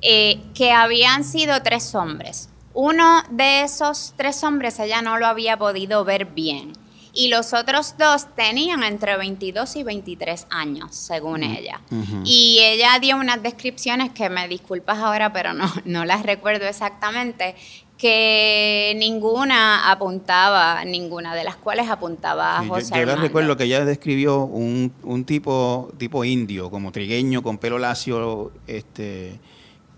[0.00, 2.48] eh, que habían sido tres hombres.
[2.72, 6.72] Uno de esos tres hombres ella no lo había podido ver bien.
[7.12, 11.80] Y los otros dos tenían entre 22 y 23 años, según ella.
[12.24, 17.54] Y ella dio unas descripciones que me disculpas ahora, pero no, no las recuerdo exactamente,
[17.98, 23.56] que ninguna apuntaba, ninguna de las cuales apuntaba a Sí, yo- José yo, les recuerdo
[23.56, 29.38] que ella describió un, un tipo tipo indio, como trigueño, con pelo lacio, este,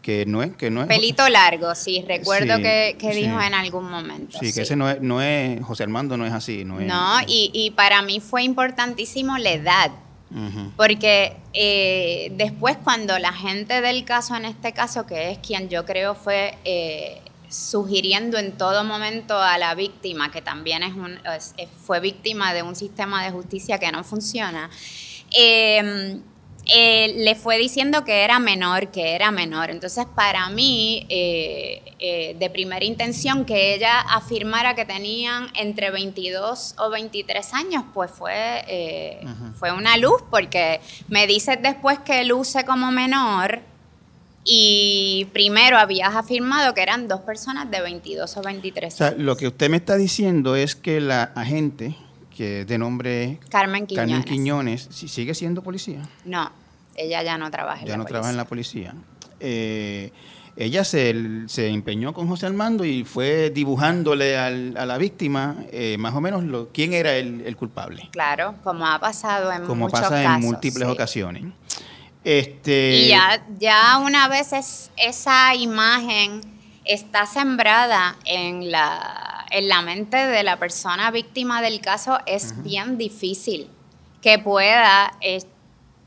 [0.02, 0.54] que no es...
[0.56, 3.22] Que no es Pelito largo, sí, recuerdo Sí, que, que sí.
[3.22, 4.38] dijo en algún momento.
[4.38, 5.60] Sí, que ese no es, no es...
[5.64, 6.64] José Armando no es así.
[6.64, 9.90] No, es, No, y, y para mí fue importantísimo la edad.
[10.76, 15.84] Porque eh, después cuando la gente del caso, en este caso, que es quien yo
[15.86, 21.54] creo fue eh, sugiriendo en todo momento a la víctima, que también es un, es-
[21.56, 24.70] es- fue víctima de un sistema de justicia que no funciona,
[25.36, 26.20] eh,
[26.68, 29.70] eh, le fue diciendo que era menor, que era menor.
[29.70, 36.74] Entonces, para mí, eh, eh, de primera intención, que ella afirmara que tenían entre 22
[36.78, 39.20] o 23 años, pues fue,
[39.56, 43.60] fue una luz, porque me dices después que luce como menor.
[44.48, 49.36] Y primero habías afirmado que eran dos personas de 22 o 23 O sea, lo
[49.36, 51.96] que usted me está diciendo es que la agente,
[52.34, 54.08] que de nombre Carmen Quiñones.
[54.14, 56.50] Carmen Quiñones, si- sigue siendo policía, No,
[56.94, 58.92] ella ya no trabaja en ya la no trabaja en policía.
[58.92, 59.38] la policía.
[59.40, 60.12] Eh,
[60.56, 61.14] ella se,
[61.48, 66.20] se empeñó con José Armando y fue dibujándole al- a la víctima eh, más o
[66.20, 70.22] menos lo, quién era el, el culpable, Claro, como ha pasado en como muchos pasa
[70.22, 70.36] casos.
[70.36, 70.92] en múltiples sí.
[70.94, 71.44] ocasiones.
[72.26, 76.40] Este, Y ya, ya una vez es- esa imagen
[76.84, 82.98] está sembrada en la, en la mente de la persona víctima del caso, es bien
[82.98, 83.68] difícil
[84.20, 85.40] que pueda eh,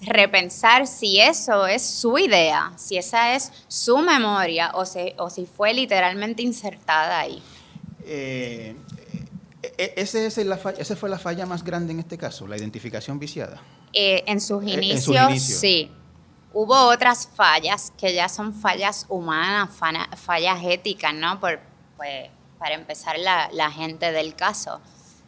[0.02, 5.46] repensar si eso es su idea, si esa es su memoria o, si- o si
[5.46, 7.42] fue literalmente insertada ahí.
[8.06, 8.76] eh,
[9.78, 12.58] eh, ese es la falla- esa fue la falla más grande en este caso, la
[12.58, 13.62] identificación viciada.
[13.94, 15.60] Eh, en sus en inicios, sus inicios.
[15.62, 15.92] sí.
[16.52, 19.70] Hubo otras fallas que ya son fallas humanas,
[20.16, 21.40] fallas éticas, ¿no?
[21.40, 21.60] Por,
[21.96, 24.82] pues, para empezar, la, gente del caso.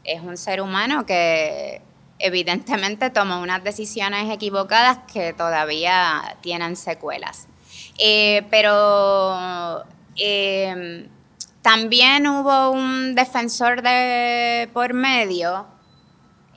[0.04, 1.82] Es un ser humano que
[2.18, 7.48] evidentemente tomó unas decisiones equivocadas que todavía tienen secuelas.
[8.00, 9.84] Eh, pero
[10.16, 11.08] eh,
[11.62, 15.68] también hubo un defensor de por medio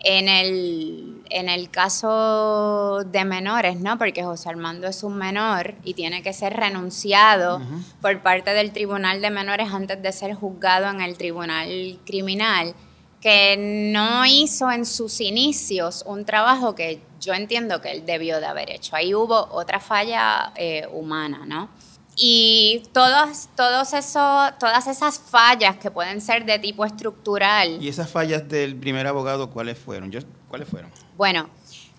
[0.04, 3.96] en el, en el caso de menores, ¿no?
[3.98, 7.60] Porque José Armando es un menor y tiene que ser renunciado
[8.02, 12.74] por parte del Tribunal de Menores antes de ser juzgado en el Tribunal Criminal,
[13.20, 18.46] que no hizo en sus inicios un trabajo que yo entiendo que él debió de
[18.46, 18.94] haber hecho.
[18.94, 21.70] Ahí hubo otra falla eh, humana, ¿no?
[22.16, 27.82] Y todos, todos eso, todas esas fallas que pueden ser de tipo estructural.
[27.82, 30.10] ¿Y esas fallas del primer abogado cuáles fueron?
[30.12, 30.90] Yo- ¿Cuáles fueron?
[31.16, 31.50] Bueno,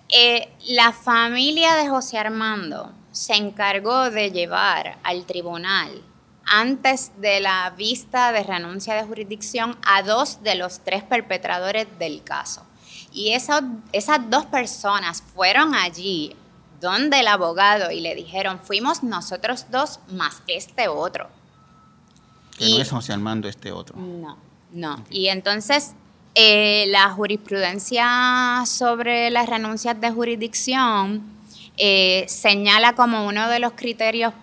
[0.10, 6.02] eh, la familia de José Armando se encargó de llevar al tribunal
[6.46, 12.24] antes de la vista de renuncia de jurisdicción a dos de los tres perpetradores del
[12.24, 12.62] caso.
[13.12, 13.62] Y esas
[14.30, 16.36] dos personas fueron allí
[16.80, 21.28] donde el abogado y le dijeron, fuimos nosotros dos más este otro.
[22.58, 23.96] Que Y- no es José Armando este otro.
[23.98, 24.38] no,
[24.72, 25.04] no.
[25.10, 25.94] Y entonces
[26.36, 31.24] eh, la jurisprudencia sobre las renuncias de jurisdicción
[31.78, 34.34] eh, señala como uno de los criterios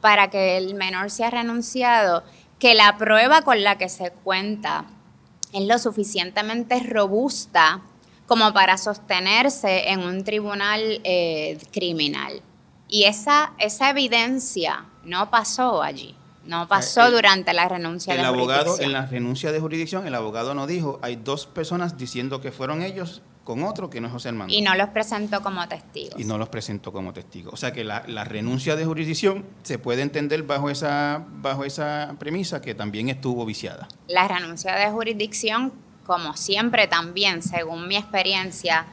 [0.00, 2.22] para que el menor sea renunciado
[2.58, 4.84] que la prueba con la que se cuenta
[5.52, 7.80] es lo suficientemente robusta
[8.26, 12.40] como para sostenerse en un tribunal eh, criminal.
[12.88, 18.26] Y esa, esa evidencia no pasó allí, no pasó el- durante la renuncia El de
[18.26, 18.86] abogado, jurisdicción.
[18.86, 22.82] en la renuncia de jurisdicción, el abogado no dijo, hay dos personas diciendo que fueron
[22.82, 24.54] ellos con otro que no es José Armando.
[24.54, 26.20] Y no los presentó como testigos.
[26.20, 27.52] y no los presentó como testigos.
[27.52, 32.14] O sea que la, la renuncia de jurisdicción se puede entender bajo esa, bajo esa
[32.20, 33.88] premisa que también estuvo viciada.
[34.06, 35.72] La renuncia de jurisdicción,
[36.12, 38.84] como siempre también, según mi experiencia,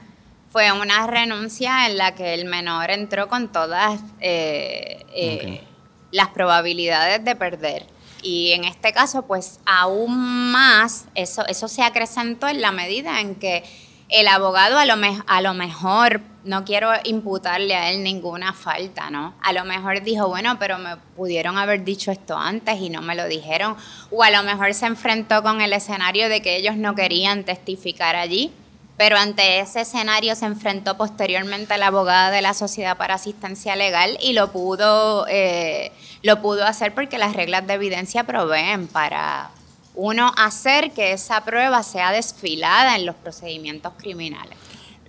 [0.53, 5.63] fue una renuncia en la que el menor entró con todas eh, eh,
[6.11, 7.85] las probabilidades de perder.
[8.21, 13.35] Y en este caso, pues aún más, eso, eso se acrecentó en la medida en
[13.35, 13.63] que
[14.07, 19.09] el abogado a lo, me- a lo mejor, no quiero imputarle a él ninguna falta,
[19.09, 19.33] ¿no?
[19.41, 23.15] A lo mejor dijo, bueno, pero me pudieron haber dicho esto antes y no me
[23.15, 23.75] lo dijeron.
[24.11, 28.15] O a lo mejor se enfrentó con el escenario de que ellos no querían testificar
[28.15, 28.51] allí.
[28.97, 34.17] Pero ante ese escenario se enfrentó posteriormente la abogada de la Sociedad para Asistencia Legal
[34.21, 39.51] y lo pudo, eh, lo pudo hacer porque las reglas de evidencia proveen para
[39.95, 44.57] uno hacer que esa prueba sea desfilada en los procedimientos criminales.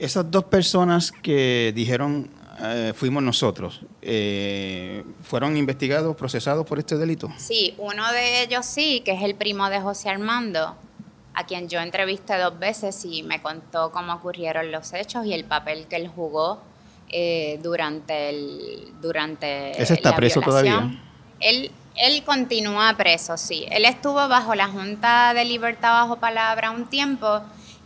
[0.01, 2.31] Esas dos personas que dijeron
[2.63, 7.31] eh, fuimos nosotros, eh, ¿fueron investigados, procesados por este delito?
[7.37, 10.75] Sí, uno de ellos sí, que es el primo de José Armando,
[11.35, 15.45] a quien yo entrevisté dos veces y me contó cómo ocurrieron los hechos y el
[15.45, 16.61] papel que él jugó
[17.11, 20.75] eh, durante el durante ¿Ese está la preso violación.
[20.75, 21.03] todavía?
[21.41, 23.67] Él, él continúa preso, sí.
[23.71, 27.43] Él estuvo bajo la Junta de Libertad bajo palabra un tiempo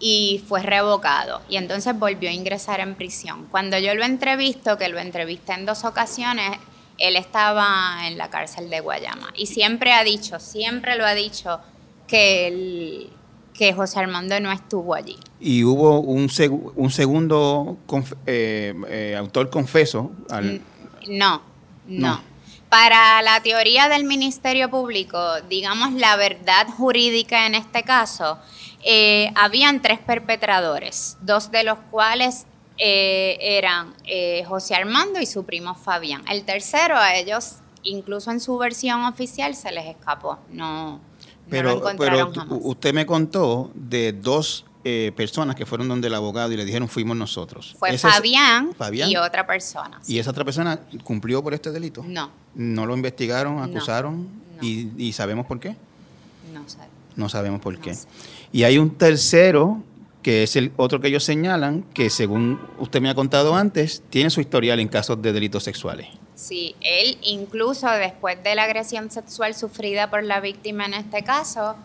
[0.07, 3.47] y fue revocado y entonces volvió a ingresar en prisión.
[3.51, 6.59] Cuando yo lo entrevisto, que lo entrevisté en dos ocasiones,
[6.99, 11.59] él estaba en la cárcel de Guayama y siempre ha dicho, siempre lo ha dicho
[12.07, 13.11] que él-
[13.55, 15.17] que José Armando no estuvo allí.
[15.41, 20.61] Y hubo un, seg- un segundo conf- eh, eh, autor confeso al...
[21.09, 21.41] No,
[21.87, 22.21] no, No.
[22.69, 28.39] Para la teoría del Ministerio Público, digamos la verdad jurídica en este caso,
[28.85, 32.47] eh, habían tres perpetradores, dos de los cuales
[32.79, 36.23] eh, eran eh, José Armando y su primo Fabián.
[36.31, 40.39] El tercero a ellos, incluso en su versión oficial, se les escapó.
[40.51, 41.01] No, no lo
[41.51, 42.59] Pero, encontraron pero jamás.
[42.63, 46.89] usted me contó de dos eh, personas que fueron donde el abogado y le dijeron
[46.89, 47.75] fuimos nosotros.
[47.79, 49.09] Fue Fabián, Fabián.
[49.09, 49.99] y otra persona.
[50.07, 52.05] ¿Y esa otra persona cumplió por este delito?
[52.07, 54.29] No, ¿No lo investigaron, acusaron?
[54.57, 54.63] no.
[54.67, 55.75] Y, y sabemos por qué?
[56.53, 56.79] no sé.
[57.17, 57.95] No sabemos por qué.
[58.53, 59.83] Y hay un tercero,
[60.23, 64.31] que es el otro que ellos señalan, que según usted me ha contado antes, tiene
[64.31, 66.09] su historial en casos de delitos sexuales.
[66.35, 71.77] Sí, él incluso después de la agresión sexual sufrida por la víctima en este caso,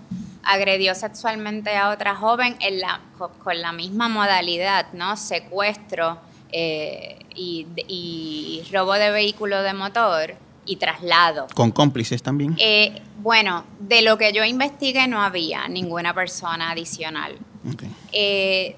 [0.43, 5.17] agredió sexualmente a otra joven en la, co- con la misma modalidad, ¿no?
[5.17, 6.17] Secuestro
[6.51, 10.33] eh, y, y robo de vehículo de motor
[10.69, 11.47] y traslado.
[11.55, 12.55] Con cómplices también.
[12.59, 17.37] Eh, bueno, de lo que yo investigué no había ninguna persona adicional.
[17.73, 17.83] Ok.
[18.11, 18.75] Eh,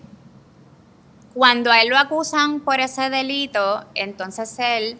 [1.33, 4.97] cuando a él lo acusan por ese delito, entonces él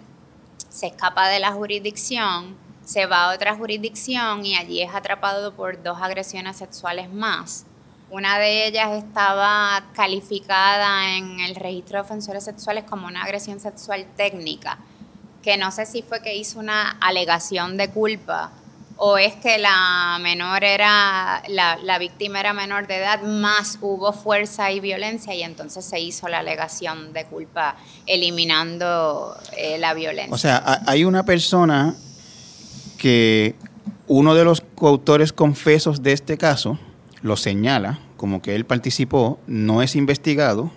[0.69, 5.81] se escapa de la jurisdicción, se va a otra jurisdicción y allí es atrapado por
[5.81, 7.65] dos agresiones sexuales más.
[8.09, 14.05] Una de ellas estaba calificada en el registro de ofensores sexuales como una agresión sexual
[14.17, 14.79] técnica,
[15.43, 18.51] que no sé si fue que hizo una alegación de culpa
[19.03, 24.13] o es que la menor era, la, la víctima era menor de edad, más hubo
[24.13, 27.75] fuerza y violencia y entonces se hizo la alegación de culpa
[28.05, 30.33] eliminando eh, la violencia.
[30.33, 31.95] O sea, ha- hay una persona
[32.99, 33.55] que
[34.07, 36.77] uno de los coautores confesos de este caso
[37.23, 40.71] lo señala como que él participó, no es investigado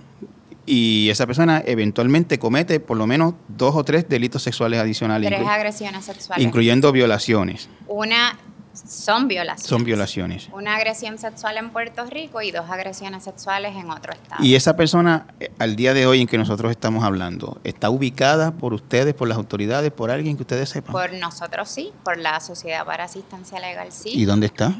[0.66, 5.46] y esa persona eventualmente comete por lo menos dos o tres delitos sexuales adicionales, Tres
[5.46, 6.44] agresiones sexuales.
[6.44, 7.68] incluyendo violaciones.
[7.87, 8.38] Una
[8.74, 9.68] son violaciones.
[9.68, 10.48] Son violaciones.
[10.53, 14.42] Una agresión sexual en Puerto Rico y dos agresiones sexuales en otro estado.
[14.42, 18.50] Y esa persona, eh, al día de hoy en que nosotros estamos hablando, ¿está ubicada
[18.53, 20.92] por ustedes, por las autoridades, por alguien que ustedes sepan?
[20.92, 24.11] Por nosotros sí, por la Sociedad para Asistencia Legal sí.
[24.12, 24.74] ¿Y dónde está?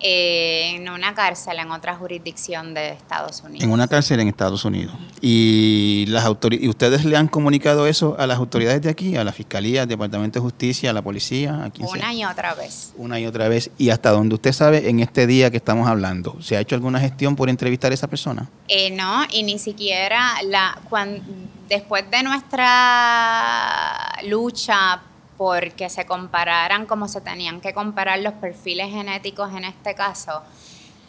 [0.00, 3.64] Eh, en una cárcel en otra jurisdicción de Estados Unidos.
[3.64, 4.94] En una cárcel en Estados Unidos.
[5.20, 9.32] ¿Y, las ¿Y ustedes le han comunicado eso a las autoridades de aquí, a la
[9.32, 12.12] Fiscalía, al Departamento de Justicia, a la policía, a quien Una sea?
[12.12, 12.92] y otra vez.
[12.96, 13.70] Una y otra vez.
[13.76, 17.00] ¿Y hasta donde usted sabe, en este día que estamos hablando, se ha hecho alguna
[17.00, 18.48] gestión por entrevistar a esa persona?
[18.68, 21.20] Eh, no, y ni siquiera la, cuan-
[21.68, 25.02] después de nuestra lucha
[25.38, 30.42] por que se compararan como se tenían que comparar los perfiles genéticos en este caso,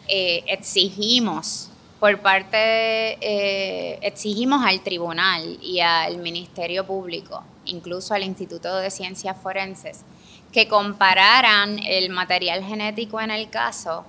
[0.08, 8.24] eh, exigimos por parte, de, eh, exigimos al tribunal y al Ministerio Público, incluso al
[8.24, 10.06] Instituto de Ciencias Forenses,
[10.54, 14.06] que compararan el material genético en el caso,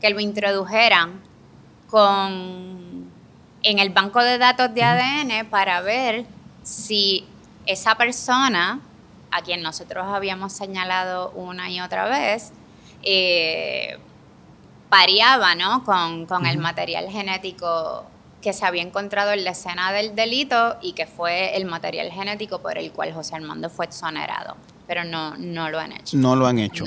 [0.00, 1.20] que lo introdujeran
[1.90, 3.12] con
[3.64, 6.26] en el banco de datos de ADN para ver
[6.62, 7.24] si
[7.66, 8.80] esa persona
[9.36, 12.52] a quien nosotros habíamos señalado una y otra vez
[13.02, 13.98] eh,
[14.88, 15.84] pareaba ¿no?
[15.84, 18.04] con, con el material genético
[18.40, 22.60] que se había encontrado en la escena del delito y que fue el material genético
[22.60, 24.56] por el cual José Armando fue exonerado.
[24.86, 26.16] Pero no, no lo han hecho.
[26.18, 26.84] No lo han hecho.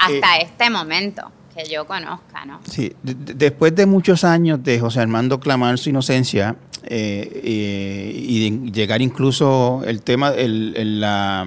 [0.00, 2.60] Hasta este momento, que yo conozca, ¿no?
[2.68, 6.56] Sí, de- de- después de muchos años de José Armando clamar su inocencia
[6.90, 11.46] eh, eh, y llegar incluso el tema, el, el- la,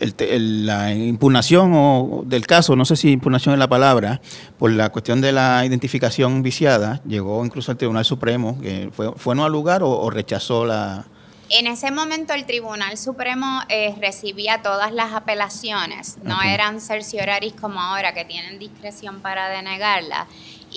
[0.00, 4.20] el la impugnación o, del caso, no sé si impugnación es la palabra,
[4.58, 9.34] por la cuestión de la identificación viciada, llegó incluso al Tribunal Supremo, que fue, fue
[9.34, 11.04] no al lugar o, o rechazó la...
[11.50, 16.44] En ese momento el Tribunal Supremo eh, recibía todas las apelaciones, no Ok.
[16.46, 20.26] eran cercioraris como ahora que tienen discreción para denegarlas.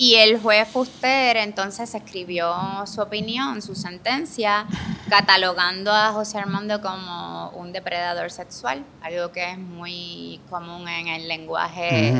[0.00, 2.54] Y el juez Fuster entonces escribió
[2.86, 4.64] su opinión, su sentencia,
[5.10, 11.26] catalogando a José Armando como un depredador sexual, algo que es muy común en el
[11.26, 12.14] lenguaje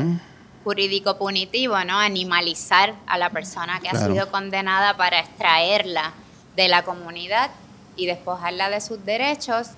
[0.65, 1.97] jurídico punitivo, ¿no?
[1.97, 6.11] Animalizar a la persona que ha sido condenada para extraerla
[6.57, 7.49] de la comunidad
[7.95, 9.69] y despojarla de sus derechos.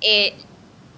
[0.00, 0.34] Eh,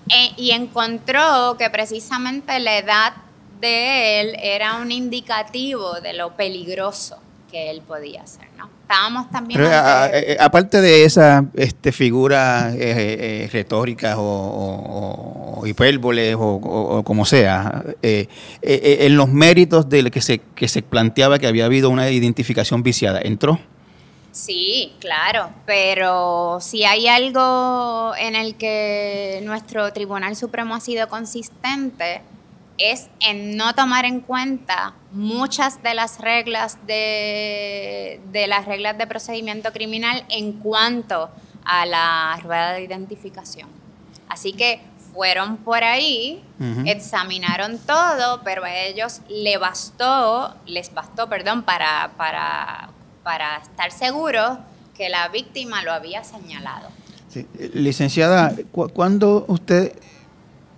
[0.08, 3.12] eh, y encontró que precisamente la edad
[3.60, 7.18] de él era un indicativo de lo peligroso
[7.50, 8.68] que él podía ser, ¿no?
[8.82, 9.60] Estábamos también...
[9.62, 19.16] Eh, aparte de esa este, figura eh, retórica o, o, hipérboles o, como sea, en
[19.16, 23.58] los méritos de que se, que se planteaba que había habido una identificación viciada, ¿entró?
[24.36, 32.20] Sí, claro, pero si hay algo en el que nuestro Tribunal Supremo ha sido consistente
[32.78, 39.06] es en no tomar en cuenta muchas de las reglas de, de las reglas de
[39.06, 41.30] procedimiento criminal en cuanto
[41.64, 43.68] a la rueda de identificación.
[44.28, 44.80] Así que
[45.12, 46.42] fueron por ahí,
[46.84, 52.90] examinaron todo, pero a ellos le bastó, les bastó, perdón, para, para
[53.26, 54.56] para estar seguro
[54.96, 56.90] que la víctima lo había señalado.
[57.74, 59.98] Licenciada, ¿cuándo usted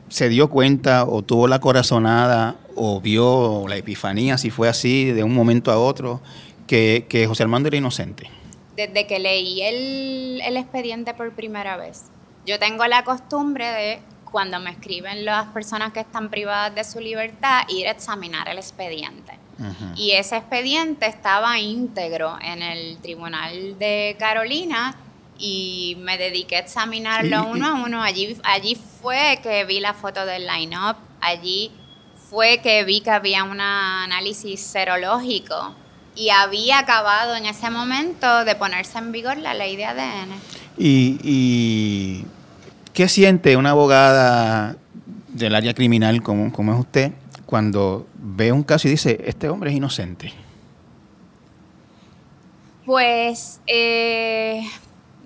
[0.09, 5.24] se dio cuenta o tuvo la corazonada o vio la epifanía, si fue así, de
[5.24, 6.20] un momento a otro,
[6.66, 8.30] que, José Armando era inocente?
[8.76, 12.04] Desde que leí el, el expediente por primera vez.
[12.46, 13.98] Yo tengo la costumbre de,
[14.30, 18.59] cuando me escriben las personas que están privadas de su libertad, ir a examinar el
[18.59, 19.38] expediente.
[19.96, 24.94] Y ese expediente estaba íntegro en el tribunal de Carolina
[25.39, 28.03] y me dediqué a examinarlo uno a uno.
[28.03, 31.70] Allí, allí fue que vi la foto del line-up, allí
[32.28, 35.74] fue que vi que había un análisis serológico
[36.14, 40.30] y había acabado en ese momento de ponerse en vigor la ley de ADN.
[40.76, 42.24] ¿Y, y
[42.93, 44.76] qué siente una abogada
[45.28, 47.12] del área criminal como, como es usted
[47.47, 50.32] cuando ve un caso y dice, este hombre es inocente?
[52.84, 54.68] Pues eh,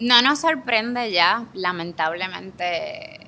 [0.03, 3.21] no nos sorprende ya, lamentablemente,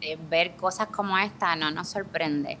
[0.00, 2.58] eh, ver cosas como esta no nos sorprende.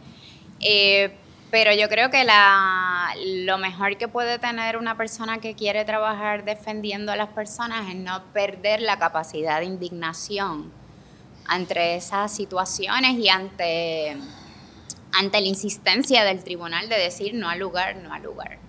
[0.60, 1.12] Eh,
[1.50, 6.44] pero yo creo que la, lo mejor que puede tener una persona que quiere trabajar
[6.44, 10.72] defendiendo a las personas es no perder la capacidad de indignación
[11.46, 14.16] ante esas situaciones y ante
[15.12, 18.65] ante la insistencia del tribunal de decir no al lugar, no al lugar.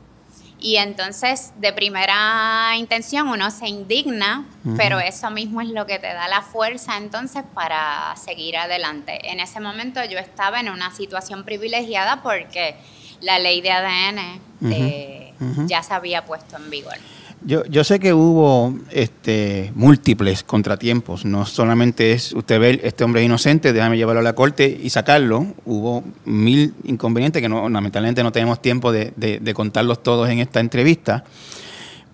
[0.60, 4.46] Y entonces, de primera intención, uno se indigna,
[4.76, 9.32] pero eso mismo es lo que te da la fuerza entonces para seguir adelante.
[9.32, 12.76] En ese momento yo estaba en una situación privilegiada porque
[13.22, 14.42] la ley de ADN
[14.72, 15.34] eh,
[15.68, 16.98] ya se había puesto en vigor.
[17.46, 23.22] Yo, yo sé que hubo este, múltiples contratiempos, no solamente es usted ve este hombre
[23.22, 28.24] es inocente, déjame llevarlo a la corte y sacarlo, hubo mil inconvenientes que no, lamentablemente
[28.24, 31.24] no tenemos tiempo de, contarlos todos en esta entrevista,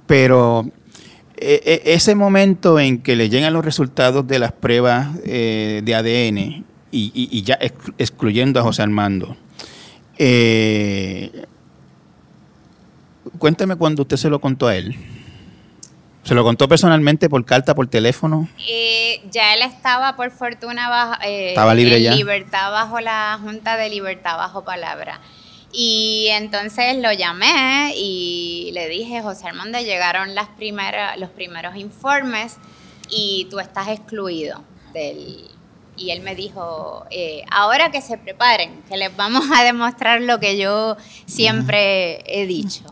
[0.08, 0.70] pero
[1.38, 5.96] e, e, ese momento en que le llegan los resultados de las pruebas eh, de
[5.96, 7.58] ADN y, ya
[7.98, 9.38] excluyendo a José Armando,
[10.18, 11.32] eh,
[13.40, 14.96] cuénteme cuando usted se lo contó a él.
[16.24, 18.48] ¿Se lo contó personalmente por carta, por teléfono?
[18.70, 23.76] Eh, ya él estaba, por fortuna, bajo, eh, estaba libre en libertad bajo la Junta
[23.76, 25.20] de Libertad bajo palabra.
[25.74, 32.58] Y entonces lo llamé y le dije, José Armando, llegaron las primeras, los primeros informes
[33.10, 34.64] y tú estás excluido
[34.94, 35.50] del...
[35.96, 40.40] Y él me dijo, eh, ahora que se preparen, que les vamos a demostrar lo
[40.40, 40.98] que yo
[41.28, 42.84] siempre he dicho.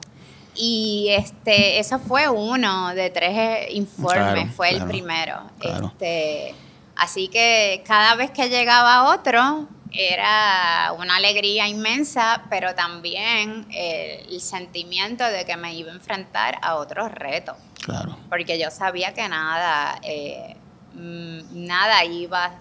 [0.56, 5.42] Y este, eso fue uno de tres eh, informes, fue el primero.
[5.60, 6.54] Este,
[6.96, 15.24] así que cada vez que llegaba otro era una alegría inmensa, pero también el, sentimiento
[15.26, 17.56] de que me iba a enfrentar a otros retos.
[17.84, 18.18] Claro.
[18.30, 20.56] Porque yo sabía que nada, eh,
[20.94, 22.52] mm, nada iba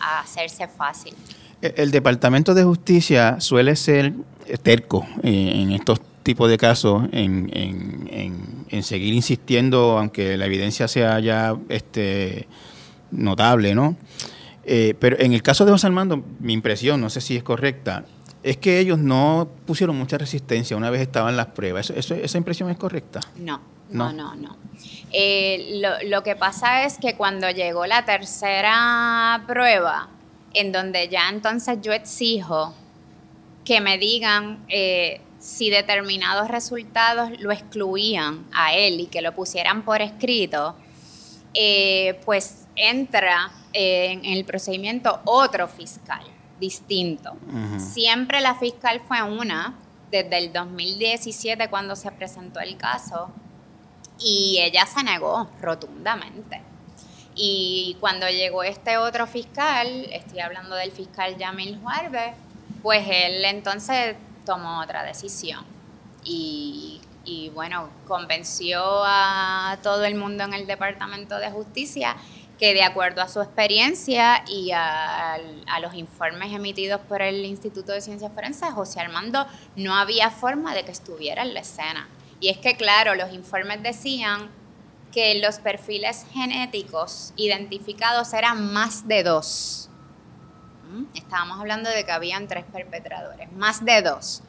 [0.00, 1.14] a hacerse fácil.
[1.60, 4.12] El Departamento de Justicia suele ser
[4.62, 11.20] terco eh, en estos tipo de casos en, en, seguir insistiendo, aunque la evidencia sea
[11.20, 12.46] ya este,
[13.10, 13.96] notable, ¿no?
[14.64, 18.04] Eh, pero en el caso de José Armando, mi impresión, no sé si es correcta,
[18.42, 21.88] es que ellos no pusieron mucha resistencia una vez estaban las pruebas.
[21.88, 23.20] ¿Eso, esa impresión es correcta?
[23.38, 24.58] No, no, no, no.
[25.10, 30.10] Eh, lo, lo, que pasa es que cuando llegó la tercera prueba,
[30.52, 32.74] en donde ya entonces yo exijo
[33.64, 39.82] que me digan, eh, si determinados resultados lo excluían a él y que lo pusieran
[39.82, 40.76] por escrito,
[41.54, 46.20] eh, pues entra eh, en el procedimiento otro fiscal
[46.60, 47.34] distinto.
[47.78, 49.74] Siempre la fiscal fue una,
[50.10, 53.30] desde el 2017 cuando se presentó el caso,
[54.18, 56.60] y ella se negó rotundamente.
[57.34, 62.34] Y cuando llegó este otro fiscal, estoy hablando del fiscal Yamil Juárez,
[62.82, 64.16] pues él entonces
[64.48, 65.62] tomó otra decisión.
[66.24, 67.00] Y,
[67.54, 72.16] bueno, convenció a todo el mundo en el Departamento de Justicia
[72.58, 75.38] que de acuerdo a su experiencia y a,
[75.80, 79.46] los informes emitidos por el Instituto de Ciencias Forenses, José Armando
[79.76, 82.08] no había forma de que estuviera en la escena.
[82.40, 84.50] Y es que, claro, los informes decían
[85.12, 89.88] que los perfiles genéticos identificados eran más de dos.
[91.14, 94.42] Estábamos hablando de que habían tres perpetradores, más de dos.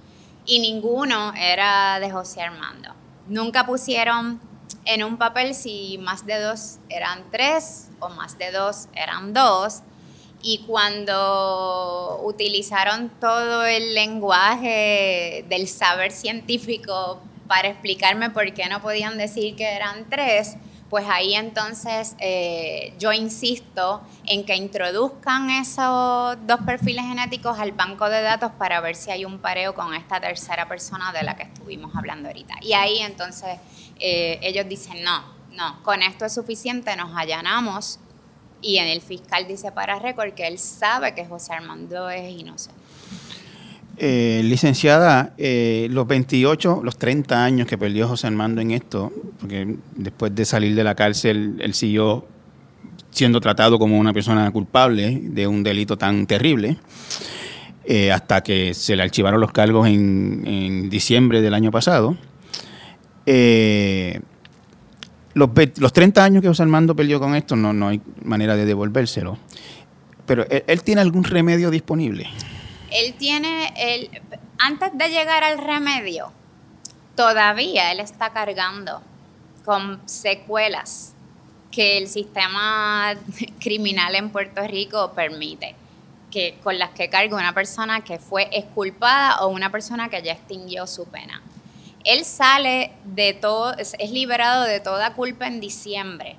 [0.45, 2.93] Y ninguno era de José Armando.
[3.27, 4.39] Nunca pusieron
[4.85, 9.81] en un papel si más de dos eran tres o más de dos eran dos.
[10.41, 19.17] Y cuando utilizaron todo el lenguaje del saber científico para explicarme por qué no podían
[19.17, 20.55] decir que eran tres,
[20.89, 28.09] pues ahí entonces eh, yo insisto en que introduzcan esos dos perfiles genéticos al banco
[28.09, 31.43] de datos para ver si hay un pareo con esta tercera persona de la que
[31.43, 32.55] estuvimos hablando ahorita.
[32.61, 33.59] Y ahí entonces
[33.99, 37.99] eh, ellos dicen, no, no, con esto es suficiente, nos allanamos.
[38.61, 42.78] Y en el fiscal dice para récord que él sabe que José Armando es inocente.
[44.01, 49.75] Eh, licenciada, eh, los 28, los 30 años que perdió José Armando en esto, porque
[49.95, 52.25] después de salir de la cárcel, él siguió
[53.11, 56.77] siendo tratado como una persona culpable de un delito tan terrible,
[58.13, 62.15] hasta que se le archivaron los cargos en, en diciembre del año pasado.
[63.31, 64.19] Eh,
[65.35, 68.65] los, los, 30 años que José Armando perdió con esto, no, no hay manera de
[68.65, 69.37] devolvérselo.
[70.25, 72.27] Pero ¿él, tiene algún remedio disponible?
[72.91, 74.09] Él tiene, el,
[74.57, 76.31] antes de llegar al remedio,
[77.15, 79.01] todavía él está cargando
[79.65, 81.13] con secuelas
[81.71, 83.13] que el sistema
[83.59, 85.75] criminal en Puerto Rico permite,
[86.31, 90.33] que, con las que carga una persona que fue exculpada o una persona que ya
[90.33, 91.41] extinguió su pena.
[92.05, 96.35] Él sale de todo, es, liberado de toda culpa en diciembre.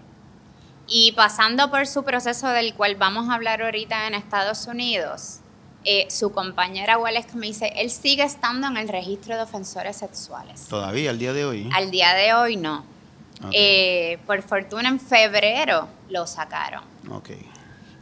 [0.89, 5.41] Y pasando por su proceso del cual vamos a hablar ahorita en Estados Unidos,
[5.85, 10.67] eh, su compañera Wallace me dice, él sigue estando en el registro de ofensores sexuales.
[10.69, 11.71] ¿Todavía, al día de hoy?
[11.75, 12.85] Al día de hoy no.
[13.53, 16.85] Eh, por fortuna en febrero lo sacaron.
[17.11, 17.49] Okay.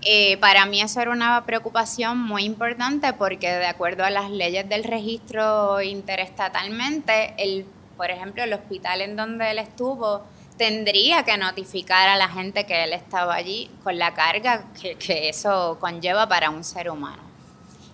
[0.02, 4.68] Eh, para mí eso era una preocupación muy importante porque de acuerdo a las leyes
[4.68, 7.66] del registro interestatalmente, el,
[7.96, 10.22] por ejemplo, el hospital en donde él estuvo
[10.56, 15.78] tendría que notificar a la gente que él estaba allí con la carga que, eso
[15.80, 17.27] conlleva para un ser humano.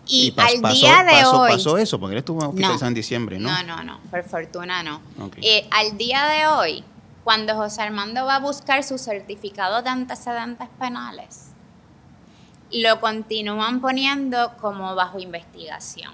[0.06, 1.52] Y, al día de hoy...
[1.52, 3.48] Pasó eso, porque él estuvo hospitalizado en diciembre, ¿no?
[3.48, 5.00] No, no, no, por fortuna no.
[5.40, 6.84] Eh, al día de hoy,
[7.24, 11.52] cuando José Armando va a buscar su certificado de antecedentes penales,
[12.70, 16.12] lo continúan poniendo como bajo investigación.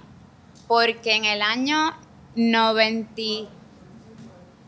[0.69, 1.95] Porque en el año
[2.37, 3.51] 90,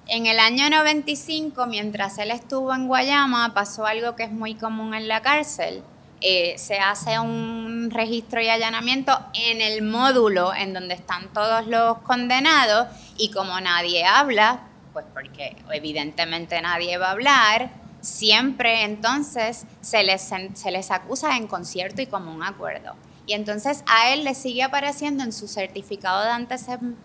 [0.09, 4.95] en el año 95, mientras él estuvo en Guayama, pasó algo que es muy común
[4.95, 5.85] en la cárcel.
[6.25, 11.99] Eh, se hace un registro y allanamiento en el módulo en donde están todos los
[11.99, 12.87] condenados
[13.19, 14.61] y como nadie habla,
[14.93, 17.71] pues porque evidentemente nadie va a hablar,
[18.01, 20.23] siempre entonces se les,
[20.55, 22.95] se les acusa en concierto y como un acuerdo.
[23.27, 26.31] Y entonces a él le sigue apareciendo en su certificado de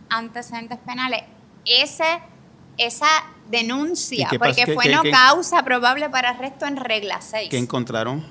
[0.09, 1.23] antecedentes penales
[1.65, 2.19] ese,
[2.77, 3.07] esa
[3.49, 7.49] denuncia, porque fue no causa probable para arresto en regla 6.
[7.49, 8.23] ¿Qué encontraron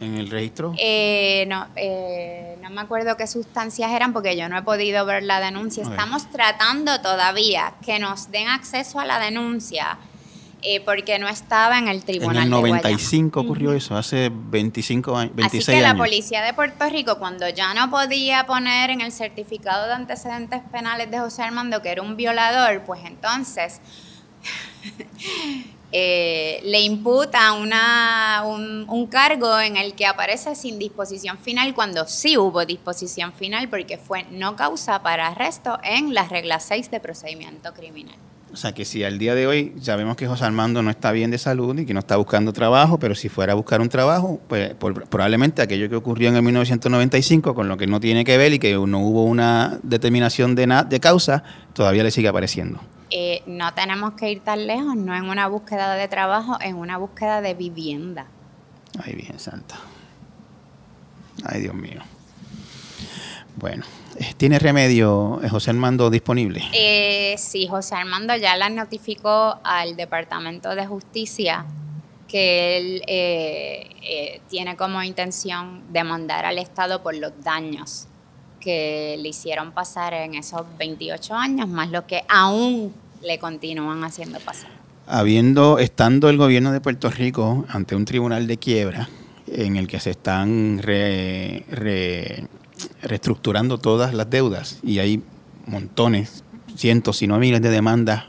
[0.00, 0.74] en el registro?
[0.78, 5.22] Eh, no, eh, no me acuerdo qué sustancias eran porque yo no he podido ver
[5.22, 5.82] la denuncia.
[5.82, 9.98] Estamos tratando todavía que nos den acceso a la denuncia
[10.62, 12.36] eh, porque no estaba en el tribunal.
[12.36, 16.88] En el 95 ocurrió eso, hace 25 años, 26 Así que la policía de Puerto
[16.88, 21.82] Rico, cuando ya no podía poner en el certificado de antecedentes penales de José Armando
[21.82, 23.80] que era un violador, pues entonces
[25.92, 32.36] eh, le imputa una, un, cargo en el que aparece sin disposición final cuando sí
[32.36, 37.74] hubo disposición final porque fue no causa para arresto en la regla 6 de procedimiento
[37.74, 38.14] criminal.
[38.52, 41.30] O sea que si al día de hoy sabemos que José Armando no está bien
[41.30, 44.40] de salud y que no está buscando trabajo, pero si fuera a buscar un trabajo,
[44.48, 48.52] pues probablemente aquello que ocurrió en el 1995, con lo que no tiene que ver
[48.52, 52.80] y que no hubo una determinación de, de causa, todavía le sigue apareciendo.
[53.10, 56.96] Eh, no tenemos que ir tan lejos, no en una búsqueda de trabajo, en una
[56.96, 58.26] búsqueda de vivienda.
[59.02, 59.76] Ay, bien santa.
[61.44, 62.00] Ay, Dios mío.
[63.56, 63.84] Bueno,
[64.36, 66.62] ¿tiene remedio eh, José Armando disponible?
[66.72, 71.66] Eh, sí, José Armando ya la notificó al Departamento de Justicia
[72.28, 78.06] que él eh, tiene como intención demandar al Estado por los daños
[78.60, 82.92] que le hicieron pasar en esos 28 años, más lo que aún
[83.22, 84.70] le continúan haciendo pasar.
[85.06, 89.08] Habiendo, estando el gobierno de Puerto Rico ante un tribunal de quiebra
[89.48, 90.80] en el que se están
[93.02, 95.22] reestructurando todas las deudas y hay
[95.66, 96.44] montones,
[96.76, 98.24] cientos, si no miles de demandas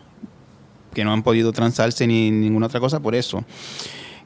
[0.94, 3.44] que no han podido transarse ni ninguna otra cosa por eso.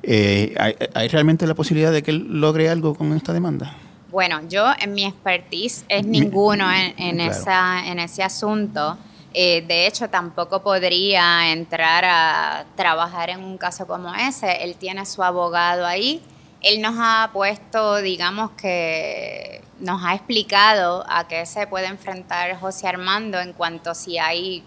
[0.04, 0.56] Eh,
[0.94, 3.76] ¿hay, realmente la posibilidad de que él logre algo con esta demanda?
[4.16, 8.98] Bueno, yo en mi expertise es ninguno en, esa, en ese asunto.
[9.34, 14.64] Eh, de hecho, tampoco podría entrar a trabajar en un caso como ese.
[14.64, 16.22] Él tiene su abogado ahí.
[16.62, 22.88] Él nos ha puesto, digamos que nos ha explicado a qué se puede enfrentar José
[22.88, 24.64] Armando en cuanto si hay,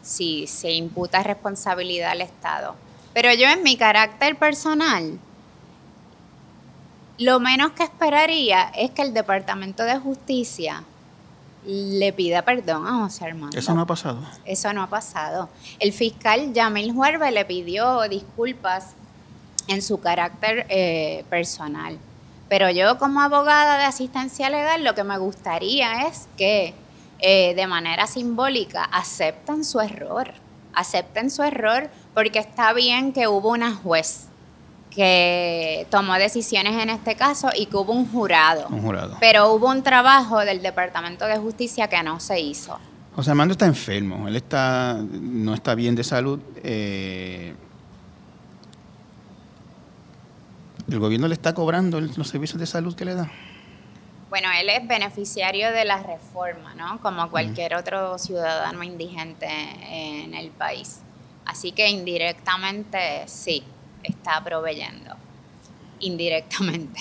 [0.00, 2.76] si se imputa responsabilidad al Estado.
[3.12, 5.18] Pero yo en mi carácter personal,
[7.18, 10.84] lo menos que esperaría es que el Departamento de Justicia
[11.64, 13.58] le pida perdón a José Armando.
[13.58, 14.20] Eso no ha pasado.
[14.44, 15.48] Eso no ha pasado.
[15.80, 18.94] El fiscal Yamil Huerve le pidió disculpas
[19.66, 21.98] en su carácter eh, personal.
[22.48, 26.74] Pero yo como abogada de asistencia legal lo que me gustaría es que
[27.18, 30.34] eh, de manera simbólica acepten su error.
[30.72, 34.28] Acepten su error porque está bien que hubo una juez
[34.96, 38.66] que tomó decisiones en este caso y que hubo un jurado.
[38.70, 39.18] Un jurado.
[39.20, 42.78] Pero hubo un trabajo del Departamento de Justicia que no se hizo.
[43.14, 46.40] José Armando está enfermo, él está, no está bien de salud.
[46.64, 47.54] Eh,
[50.90, 53.30] ¿El gobierno le está cobrando los servicios de salud que le da?
[54.30, 57.00] Bueno, él es beneficiario de la reforma, ¿no?
[57.00, 59.46] Como cualquier otro ciudadano indigente
[59.90, 61.00] en el país.
[61.44, 63.62] Así que indirectamente sí
[64.08, 65.16] está proveyendo
[66.00, 67.00] indirectamente.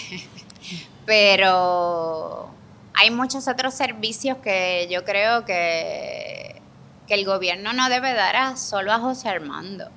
[1.06, 2.50] Pero
[2.94, 6.62] hay muchos otros servicios que yo creo que,
[7.08, 9.90] que el gobierno no debe dar solo a José Armando,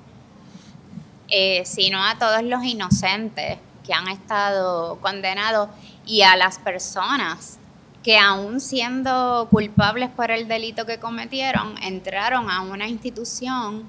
[1.29, 5.69] eh, sino a todos los inocentes que han estado condenados
[6.05, 7.59] y a las personas
[8.03, 13.85] que aún siendo culpables por el delito que cometieron, entraron a una institución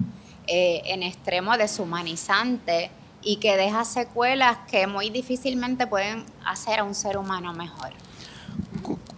[0.47, 2.91] eh, en extremo deshumanizante
[3.23, 7.91] y que deja secuelas que muy difícilmente pueden hacer a un ser humano mejor.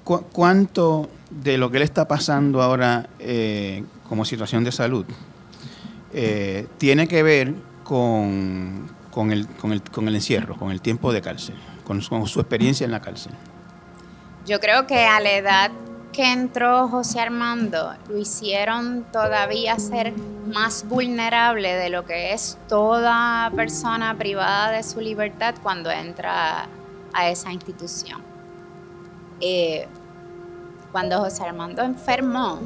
[0.05, 5.07] ¿Cuánto de lo que le está pasando ahora eh, como situación de salud
[6.12, 8.88] eh, tiene que ver con,
[9.30, 12.90] el, con, el, con, el, encierro, con el tiempo de cárcel, con su experiencia en
[12.90, 13.32] la cárcel?
[14.44, 15.70] Yo creo que a la edad
[16.12, 20.12] que entró José Armando lo hicieron todavía ser
[20.46, 26.66] más vulnerable de lo que es toda persona privada de su libertad cuando entra
[27.14, 28.22] a esa institución.
[29.40, 29.88] Eh,
[30.92, 32.60] cuando José Armando enfermó,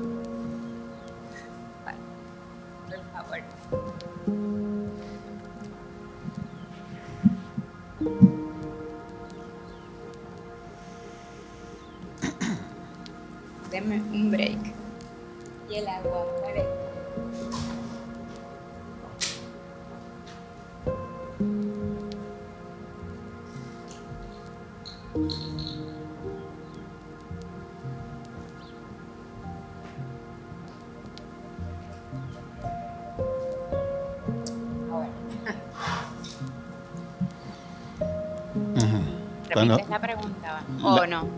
[39.64, 41.28] ¿Repites la pregunta o no?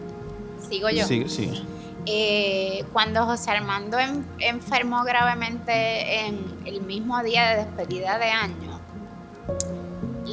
[0.69, 1.07] ¿Sigo yo?
[1.07, 1.67] Sí, sí.
[2.07, 3.99] Eh, cuando José Armando
[4.39, 8.81] enfermó gravemente en el mismo día de despedida de año,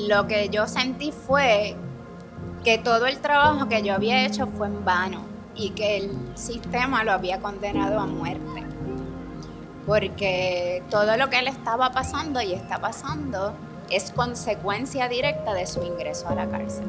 [0.08, 1.76] lo que yo sentí fue
[2.64, 5.22] que todo el trabajo que yo había hecho fue en vano
[5.56, 8.64] y que el sistema lo había condenado a muerte.
[9.86, 13.54] Porque todo lo que él estaba pasando y está pasando
[13.90, 16.86] es consecuencia directa de su ingreso a la cárcel.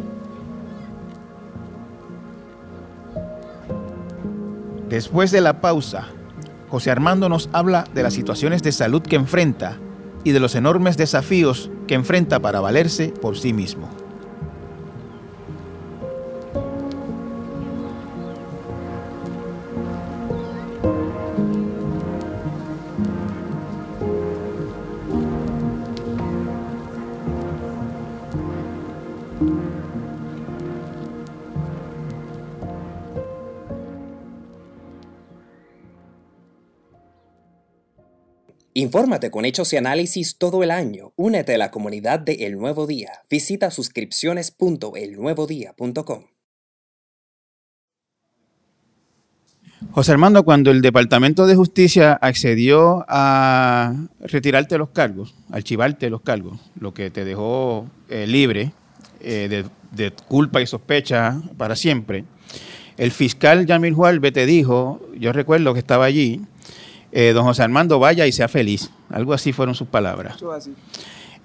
[4.88, 6.06] Después de la pausa,
[6.68, 9.78] José Armando nos habla de las situaciones de salud que enfrenta
[10.22, 13.88] y de los enormes desafíos que enfrenta para valerse por sí mismo.
[38.96, 41.12] Infórmate con hechos y análisis todo el año.
[41.16, 43.12] Únete a la comunidad de El Nuevo Día.
[43.28, 46.24] Visita suscripciones.elnuevodía.com.
[49.90, 56.58] José Armando, cuando el Departamento de Justicia accedió a retirarte los cargos, archivarte los cargos,
[56.80, 58.72] lo que te dejó eh, libre
[59.20, 62.24] eh, de, de culpa y sospecha para siempre,
[62.96, 66.40] el fiscal Yamil Jualve te dijo, yo recuerdo que estaba allí,
[67.12, 68.90] eh, don José Armando, vaya y sea feliz.
[69.10, 70.42] Algo así fueron sus palabras.
[70.42, 70.74] Así.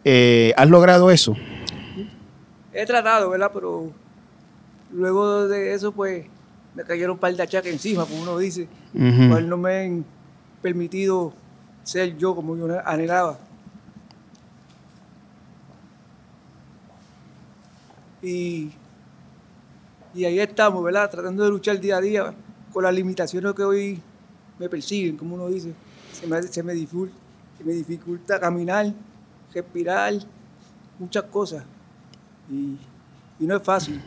[0.03, 1.35] Eh, ¿Has logrado eso?
[2.73, 3.51] He tratado, ¿verdad?
[3.53, 3.91] Pero
[4.91, 6.25] luego de eso, pues,
[6.73, 10.05] me cayeron un par de achaques encima, como uno dice, cual no me han
[10.61, 11.33] permitido
[11.83, 13.37] ser yo como yo anhelaba.
[18.23, 18.71] Y,
[20.13, 21.09] y ahí estamos, ¿verdad?
[21.09, 22.33] Tratando de luchar día a día
[22.71, 24.01] con las limitaciones que hoy
[24.61, 25.73] me persiguen, como uno dice.
[26.13, 27.15] Se me, se me, dificulta,
[27.57, 28.93] se me dificulta caminar,
[29.53, 30.13] respirar,
[30.99, 31.63] muchas cosas.
[32.49, 32.77] Y,
[33.43, 33.99] y no es fácil.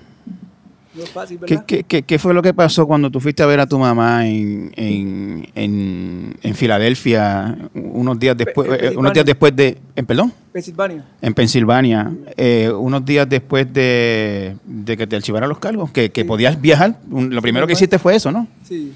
[0.95, 1.67] No es fácil, ¿Qué, ¿verdad?
[1.67, 4.29] qué, qué- qué fue lo que pasó cuando tú fuiste a ver a tu mamá
[4.29, 10.33] en, en, en- en Filadelfia unos días después, eh, unos días después de, en perdón,
[10.53, 11.05] Pensilvania.
[11.21, 16.21] en Pensilvania, eh, unos días después de, de que te archivaran los cargos, que, que
[16.21, 16.29] Sí.
[16.29, 18.47] podías viajar, lo primero que hiciste fue eso, ¿no?
[18.63, 18.93] Sí.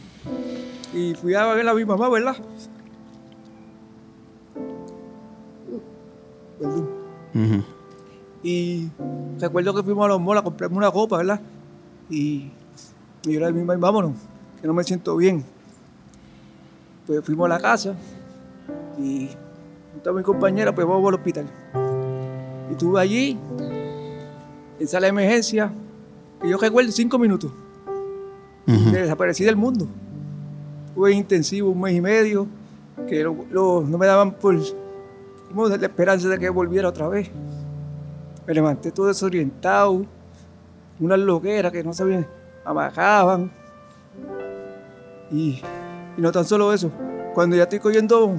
[0.98, 2.36] Y fui a ver a mi mamá, ¿verdad?
[6.58, 7.64] Perdón.
[8.42, 8.88] Y
[9.38, 11.40] recuerdo que fuimos a los malls a comprarme una copa, ¿verdad?
[12.10, 12.50] Y,
[13.22, 14.12] y yo le dije vámonos,
[14.60, 15.44] que no me siento bien.
[17.06, 17.94] Pues fuimos a la casa
[18.98, 19.28] y
[19.92, 21.46] junto a mi compañera, pues vamos al hospital.
[22.68, 23.38] Y estuve allí,
[24.80, 25.70] en sala de emergencia,
[26.40, 27.52] que yo recuerdo cinco minutos.
[28.66, 28.92] Ujú.
[28.92, 29.88] que desaparecí del mundo.
[30.98, 32.48] Fue intensivo un mes y medio,
[33.08, 34.56] que lo- no me daban por
[35.48, 37.30] como la esperanza de que volviera otra vez.
[38.44, 40.04] Me levanté todo desorientado,
[40.98, 42.26] unas loqueras que no sabían,
[42.64, 43.48] amajaban.
[45.30, 45.62] Y,
[46.16, 46.90] y no tan solo eso,
[47.32, 48.34] cuando ya estoy cogiendo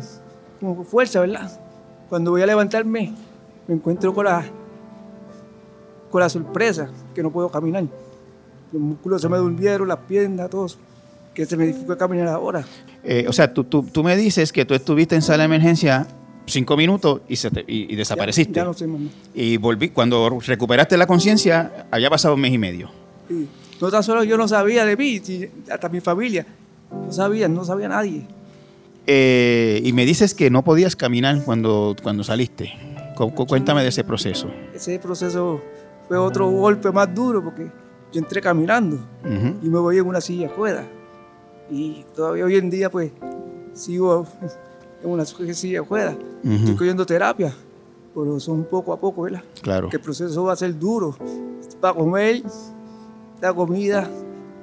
[0.60, 1.50] como fuerza, ¿verdad?
[2.10, 3.14] Cuando voy a levantarme,
[3.70, 4.44] me encuentro con la,
[6.12, 7.86] con la sorpresa que no puedo caminar.
[8.74, 10.78] Los músculos se me durmieron, las piernas, todo eso,
[11.40, 12.66] que se me dificulta caminar ahora.
[13.02, 16.06] Eh, o sea, tú, tú, tú me dices que tú estuviste en sala de emergencia
[16.46, 18.52] cinco minutos y, se te- y- y desapareciste.
[18.56, 19.10] Ya, ya no sé, mamá.
[19.34, 22.90] Y volví, cuando recuperaste la conciencia, había pasado un mes y medio.
[23.30, 23.48] Sí.
[23.80, 25.22] No tan solo yo no sabía de mí,
[25.72, 26.46] hasta mi familia.
[26.92, 28.24] No sabía, no sabía nadie.
[29.08, 32.74] Eh, y me dices que no podías caminar cuando, cuando saliste.
[33.16, 34.52] Cu- cu- Cuéntame de ese proceso.
[34.74, 35.62] Ese proceso
[36.10, 37.68] fue otro golpe más duro porque
[38.12, 39.56] yo entré caminando Ujú.
[39.64, 40.86] y me voy en una silla de ruedas.
[41.72, 43.12] Y todavía hoy en día pues
[43.74, 44.26] sigo
[45.04, 46.16] en una silla de ruedas.
[46.44, 46.54] Ujú.
[46.54, 47.54] Estoy cogiendo terapia,
[48.14, 49.44] pero son poco a poco, ¿verdad?
[49.62, 49.90] Claro.
[49.90, 51.16] que el proceso va a ser duro.
[51.80, 52.44] Para comer,
[53.42, 54.10] la comida,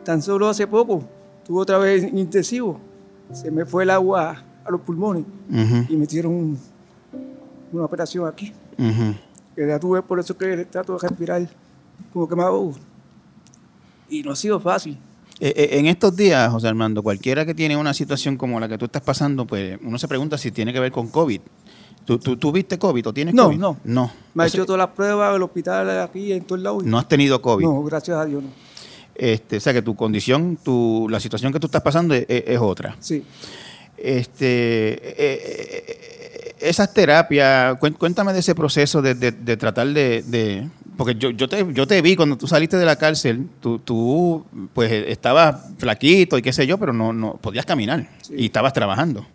[0.05, 1.03] tan solo hace poco,
[1.47, 2.79] tuve otra vez intensivo,
[3.33, 5.25] se me fue el agua a los pulmones
[5.89, 6.59] y me hicieron un-
[7.73, 8.53] una operación aquí.
[8.79, 9.15] ujú.
[9.55, 11.49] Que ya tuve, por eso que trato de respirar
[12.13, 12.75] como que me ahogo.
[14.11, 14.99] Y no ha sido fácil.
[15.39, 18.78] Eh, eh, en estos días, José Armando, cualquiera que tiene una situación como la que
[18.78, 21.41] tú estás pasando, pues uno se pregunta si tiene que ver con COVID.
[22.07, 23.59] ¿Tú, tú, tú viste COVID o tienes No, COVID?
[23.59, 23.76] no.
[23.84, 24.12] No.
[24.34, 26.84] Me ha hecho todas las pruebas, el hospital aquí, en todos lados.
[26.84, 27.64] no has tenido COVID.
[27.64, 28.49] No, gracias a Dios no.
[29.14, 32.97] Este, o sea que tu condición, tu, la situación que tú estás pasando es, otra.
[33.01, 33.24] Sí.
[33.97, 41.15] Este, eh, esas terapias, cuéntame de ese proceso de, de- de tratar de, de- porque
[41.15, 44.91] yo, yo, te, yo te vi cuando tú saliste de la cárcel, tú, tú pues
[44.91, 48.35] estabas flaquito y qué sé yo, pero no, no podías caminar Sí.
[48.39, 49.27] y estabas trabajando.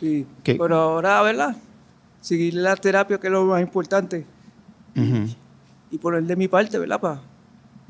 [0.00, 0.26] sí.
[0.42, 0.54] ¿Qué?
[0.54, 1.56] Pero ahora, ¿verdad?
[2.20, 4.24] Seguir la terapia, que es lo más importante.
[4.96, 5.28] Ujú.
[5.90, 7.00] y poner de mi parte, ¿verdad?
[7.00, 7.20] Para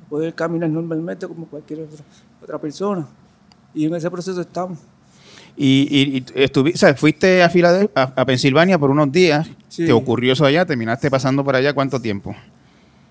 [0.08, 2.04] poder caminar normalmente como cualquier otra,
[2.42, 3.06] otra persona.
[3.74, 4.78] Y en ese proceso estamos.
[5.56, 7.50] Y, y, y estuvi- o sea, fuiste a,
[7.94, 9.84] a, a Pensilvania por unos días, Sí.
[9.86, 12.34] te ocurrió eso allá, terminaste pasando por allá cuánto tiempo?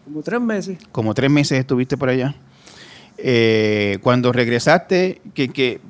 [0.08, 0.78] Como tres meses.
[0.94, 2.34] Como tres meses estuviste por allá.
[3.18, 5.82] Eh, cuando regresaste, ¿qué, qué,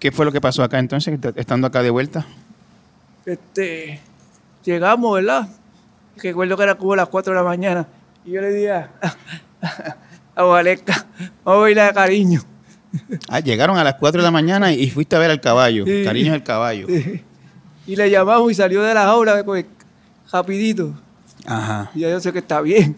[0.00, 2.26] ¿Qué fue lo que pasó acá entonces, estando acá de vuelta?
[3.24, 4.00] Este,
[4.64, 5.46] llegamos, ¿verdad?
[6.16, 7.86] Recuerdo que era como las 4 de la mañana.
[8.24, 8.90] Y yo le dije a,
[10.34, 11.06] a Valesca,
[11.44, 12.40] vamos a ir a cariño.
[13.28, 15.84] Ah, llegaron a las 4 de la mañana y fuiste a ver al caballo.
[15.84, 16.02] Sí.
[16.02, 16.86] Cariño es el caballo.
[16.88, 17.22] Sí.
[17.86, 19.66] Y le llamamos y salió de la jaula pues,
[20.32, 20.98] rapidito.
[21.46, 21.90] Ajá.
[21.94, 22.96] Y ya yo sé que está bien.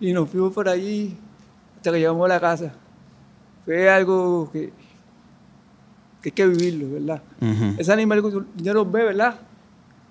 [0.00, 1.16] Y nos fuimos por allí
[1.76, 2.72] hasta que llegamos a la casa.
[3.64, 4.72] Fue algo que,
[6.20, 7.22] que hay que vivirlo, ¿verdad?
[7.40, 7.74] Ujú.
[7.78, 9.36] Ese animal ya los ve, ¿verdad?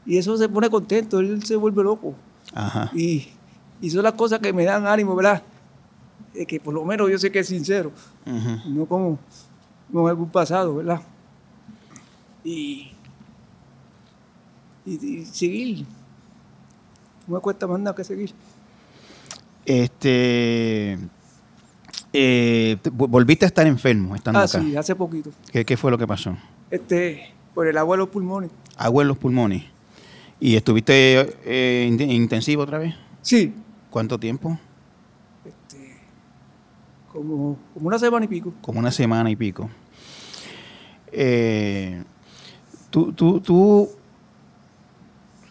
[0.06, 2.14] Y eso se pone contento, él se vuelve loco.
[2.54, 2.92] Ajá.
[2.94, 3.28] Y,
[3.82, 5.44] y son las cosas que me dan ánimo, ¿verdad?
[6.48, 7.92] Que por lo menos yo sé que es sincero,
[8.66, 9.20] no como
[9.92, 11.02] con algún pasado, ¿verdad?
[12.44, 12.92] Y,
[14.86, 15.86] y, y seguir.
[17.28, 18.34] No me cuesta más nada que seguir.
[19.66, 20.97] Este.
[22.16, 24.61] eh, te- vol- volviste a estar enfermo estando Ah, acá.
[24.61, 25.32] sí, hace poquito.
[25.51, 26.36] ¿Qué, qué fue lo que pasó?
[26.70, 28.51] Este, por el agua de los pulmones.
[28.78, 29.64] Agua en los pulmones.
[30.39, 32.93] ¿Y estuviste eh, in- intensivo otra vez?
[33.22, 33.53] Sí,
[33.89, 34.59] ¿Cuánto tiempo?
[35.45, 35.97] este,
[37.11, 38.53] como, como una semana y pico.
[38.61, 39.70] Como una semana y pico.
[41.11, 42.03] Eh,
[42.89, 43.89] tú, tú, tú,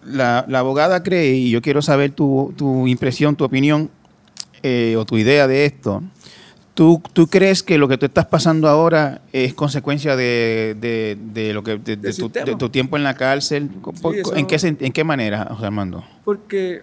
[0.05, 3.91] la, la abogada cree, y yo quiero saber tu, tu impresión, tu opinión
[4.63, 6.03] eh, o tu idea de esto.
[6.75, 11.53] ¿Tú, ¿Tú crees que lo que tú estás pasando ahora es consecuencia de, de- de
[11.53, 11.97] lo que de,
[12.57, 13.69] tu, tiempo en la cárcel?
[14.21, 14.57] Eso- ¿En, qué,
[14.87, 16.03] ¿En qué manera, José Armando?
[16.25, 16.83] Porque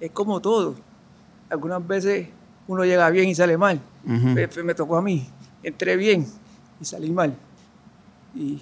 [0.00, 0.74] es como todo.
[1.48, 2.28] Algunas veces
[2.66, 3.80] uno llega bien y sale mal.
[4.34, 5.28] Me, me tocó a mí.
[5.62, 6.26] Entré bien
[6.80, 7.36] y salí mal.
[8.34, 8.60] Y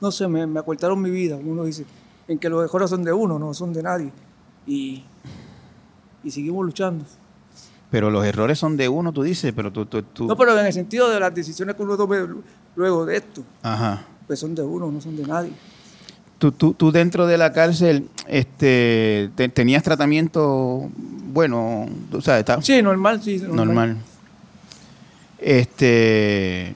[0.00, 1.36] no sé, me, me acortaron mi vida.
[1.36, 1.84] Uno dice,
[2.28, 4.12] en que los mejores son de uno, no son de nadie.
[4.64, 5.02] Y,
[6.24, 7.04] y seguimos luchando.
[7.90, 9.86] Pero los errores son de uno, tú dices, pero tú...
[9.86, 12.18] tú, tú- No, pero en el sentido de las decisiones que uno tome
[12.76, 14.04] luego de esto, Ajá.
[14.26, 15.52] pues son de uno, no son de nadie.
[16.38, 20.88] Tú, tú, tú dentro de la cárcel este, te- tenías tratamiento,
[21.32, 23.38] bueno, o sea, está Sí, normal, sí.
[23.38, 23.66] Normal.
[23.66, 23.96] normal.
[25.38, 26.74] Este,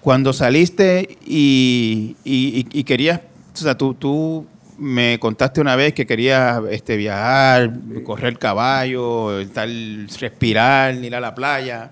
[0.00, 3.20] cuando saliste y, y- y- y querías,
[3.54, 4.46] o sea, tú, tú
[4.78, 7.72] me contaste una vez que querías este, viajar,
[8.04, 9.68] correr caballo, estar,
[10.20, 11.90] respirar, ir a la playa.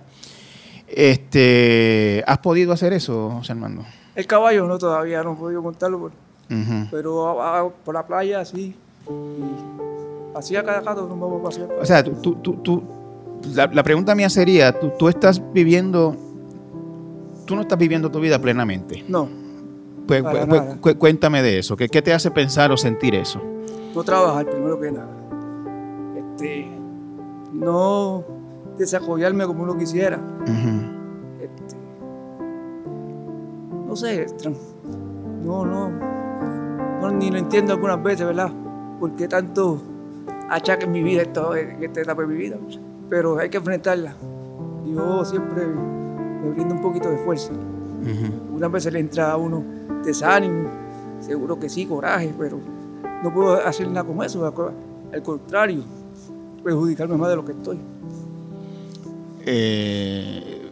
[0.89, 3.85] Este, ¿Has podido hacer eso, José Armando?
[4.15, 5.63] El caballo no todavía, no he podido
[5.99, 6.13] por-
[6.49, 6.87] Ujú.
[6.91, 8.75] pero a- a- por la playa sí.
[10.35, 11.69] A cada rato nos vamos a pasear.
[11.81, 12.85] O sea, tú, tú, tú, tú-
[13.55, 16.17] la, la pregunta mía sería, tú, tú estás viviendo,
[17.47, 19.05] tú no estás viviendo tu vida plenamente.
[19.09, 19.29] No,
[20.07, 20.77] Pues, pues, nada.
[20.81, 21.77] cu- cuéntame de eso.
[21.77, 23.41] ¿Qué, qué te hace pensar o sentir eso?
[23.95, 25.09] no trabajar primero que nada.
[26.17, 26.69] Este,
[27.53, 28.23] no
[28.77, 30.21] desarrollarme como uno quisiera.
[31.41, 31.77] Este,
[33.87, 34.27] no sé,
[35.43, 35.91] no, no,
[37.01, 38.51] no, ni lo entiendo algunas veces, ¿verdad?
[39.01, 39.81] ¿Por qué tanto
[40.51, 42.57] achaque en mi vida esto, en esta etapa de mi vida?
[43.09, 44.15] Pero hay que enfrentarla.
[44.85, 47.53] Yo siempre me brindo un poquito de fuerza.
[48.55, 49.65] Unas veces le entra a uno
[50.07, 50.69] desánimo,
[51.21, 52.59] seguro que sí, coraje, pero
[53.23, 54.45] no puedo hacer nada con eso.
[55.13, 55.83] Al contrario,
[56.65, 57.79] perjudicarme más de lo que estoy.
[59.45, 60.71] Eh,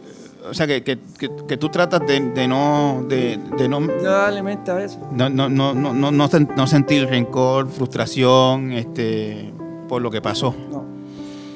[0.49, 4.09] o sea, que, que- que- que tú tratas de, de no, de, de no, Ya
[4.11, 4.99] darle mente a eso.
[5.11, 9.51] no, no, no, no, no, no sentir rencor, frustración este,
[9.87, 10.53] por lo que pasó.
[10.69, 10.83] No,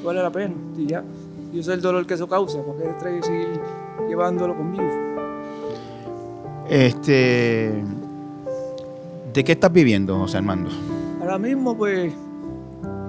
[0.04, 0.54] vale la pena.
[0.76, 1.04] Y ya,
[1.52, 3.60] yo sé el dolor que eso causa, porque trae seguir
[4.08, 4.84] llevándolo conmigo.
[6.70, 7.82] Este,
[9.34, 10.70] ¿De qué estás viviendo, José Armando?
[11.20, 12.12] Ahora mismo, pues,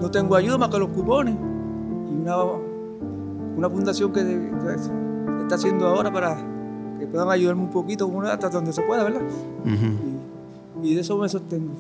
[0.02, 2.38] no tengo ayuda más que los cupones y una,
[3.56, 4.22] una fundación que,
[5.42, 6.38] está haciendo ahora para
[7.00, 9.22] que puedan ayudarme un poquito hasta donde se pueda, ¿verdad?
[10.84, 11.74] Y, y de eso me sostengo.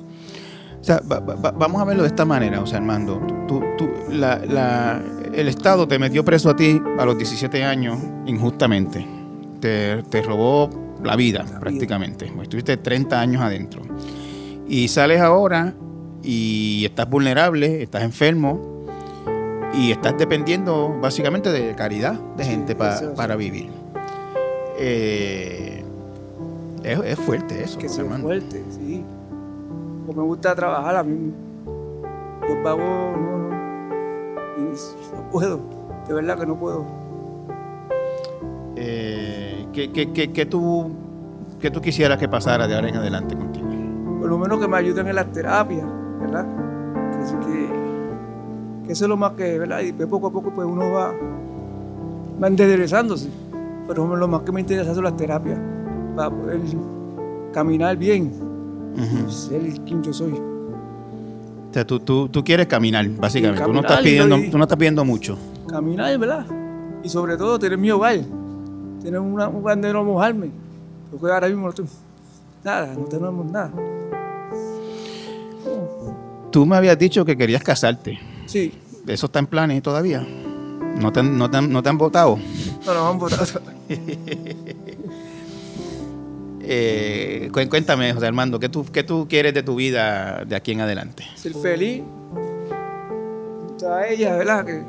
[0.80, 3.20] O sea, va- va- va- vamos a verlo de esta manera, José Armando.
[3.48, 5.02] Tú- tú- la- la-
[5.34, 9.04] el Estado te metió preso a ti a los 17 años injustamente.
[9.60, 10.70] Te, te robó
[11.04, 12.32] la vida prácticamente.
[12.42, 13.82] Estuviste 30 años adentro.
[14.68, 15.74] Y sales ahora
[16.24, 18.86] y estás vulnerable, estás enfermo
[19.74, 23.16] y estás dependiendo básicamente de caridad de Sí, gente pa- eso, eso.
[23.16, 23.70] para vivir.
[24.78, 25.84] Eh,
[26.84, 28.28] es, es fuerte eso, que Armando.
[28.28, 29.04] fuerte, sí.
[30.08, 31.32] Como me gusta trabajar a mí,
[32.42, 32.56] no,
[33.18, 33.50] no,
[34.58, 34.62] y
[35.16, 35.60] no puedo,
[36.08, 36.86] de verdad que no puedo.
[38.84, 40.90] Eh, ¿qué, qué- qué- qué tú,
[41.60, 43.68] qué tú quisieras que pasara de ahora en adelante contigo?
[44.20, 45.86] Por lo menos que me ayuden en las terapias,
[46.20, 46.46] ¿verdad?
[47.20, 49.82] Que, sí que, que eso es lo más que, ¿verdad?
[49.82, 51.14] Y poco a poco pues uno va,
[52.42, 53.30] va enderezándose.
[53.88, 55.60] Pero lo más que me interesa son las terapias.
[56.16, 56.60] para poder
[57.54, 58.32] caminar bien,
[58.96, 59.30] Ujú.
[59.32, 60.32] ser quien yo soy.
[60.34, 63.60] O sea, tú, tú, tú quieres caminar, básicamente.
[63.64, 65.38] Sí, tú, no estás caminar pidiendo, tú no estás pidiendo mucho.
[65.70, 66.46] Caminar, ¿verdad?
[67.04, 68.20] Y sobre todo tener mi hogar,
[69.02, 70.50] tener una, un lugar donde no mojarme,
[71.12, 71.90] porque ahora mismo no tengo
[72.64, 73.72] nada, no tenemos nada.
[76.52, 78.20] Tú me habías dicho que querías casarte.
[78.46, 78.74] Sí,
[79.08, 80.26] ¿Eso está en planes todavía?
[81.00, 82.38] ¿No te, han- no te han- no te han votado?
[82.86, 83.46] no nos han votado.
[86.64, 90.72] Eh, cu- cuéntame, José Armando, ¿qué tú, ¿qué tú quieres de tu vida de aquí
[90.72, 91.26] en adelante?
[91.36, 92.04] Ser feliz,
[93.90, 94.64] a ella, ¿verdad?
[94.66, 94.84] Que,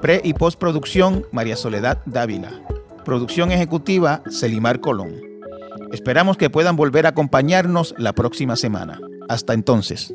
[0.00, 2.52] Pre y postproducción María Soledad Dávila.
[3.04, 5.16] Producción ejecutiva Celimar Colón.
[5.90, 9.00] Esperamos que puedan volver a acompañarnos la próxima semana.
[9.28, 10.14] Hasta entonces.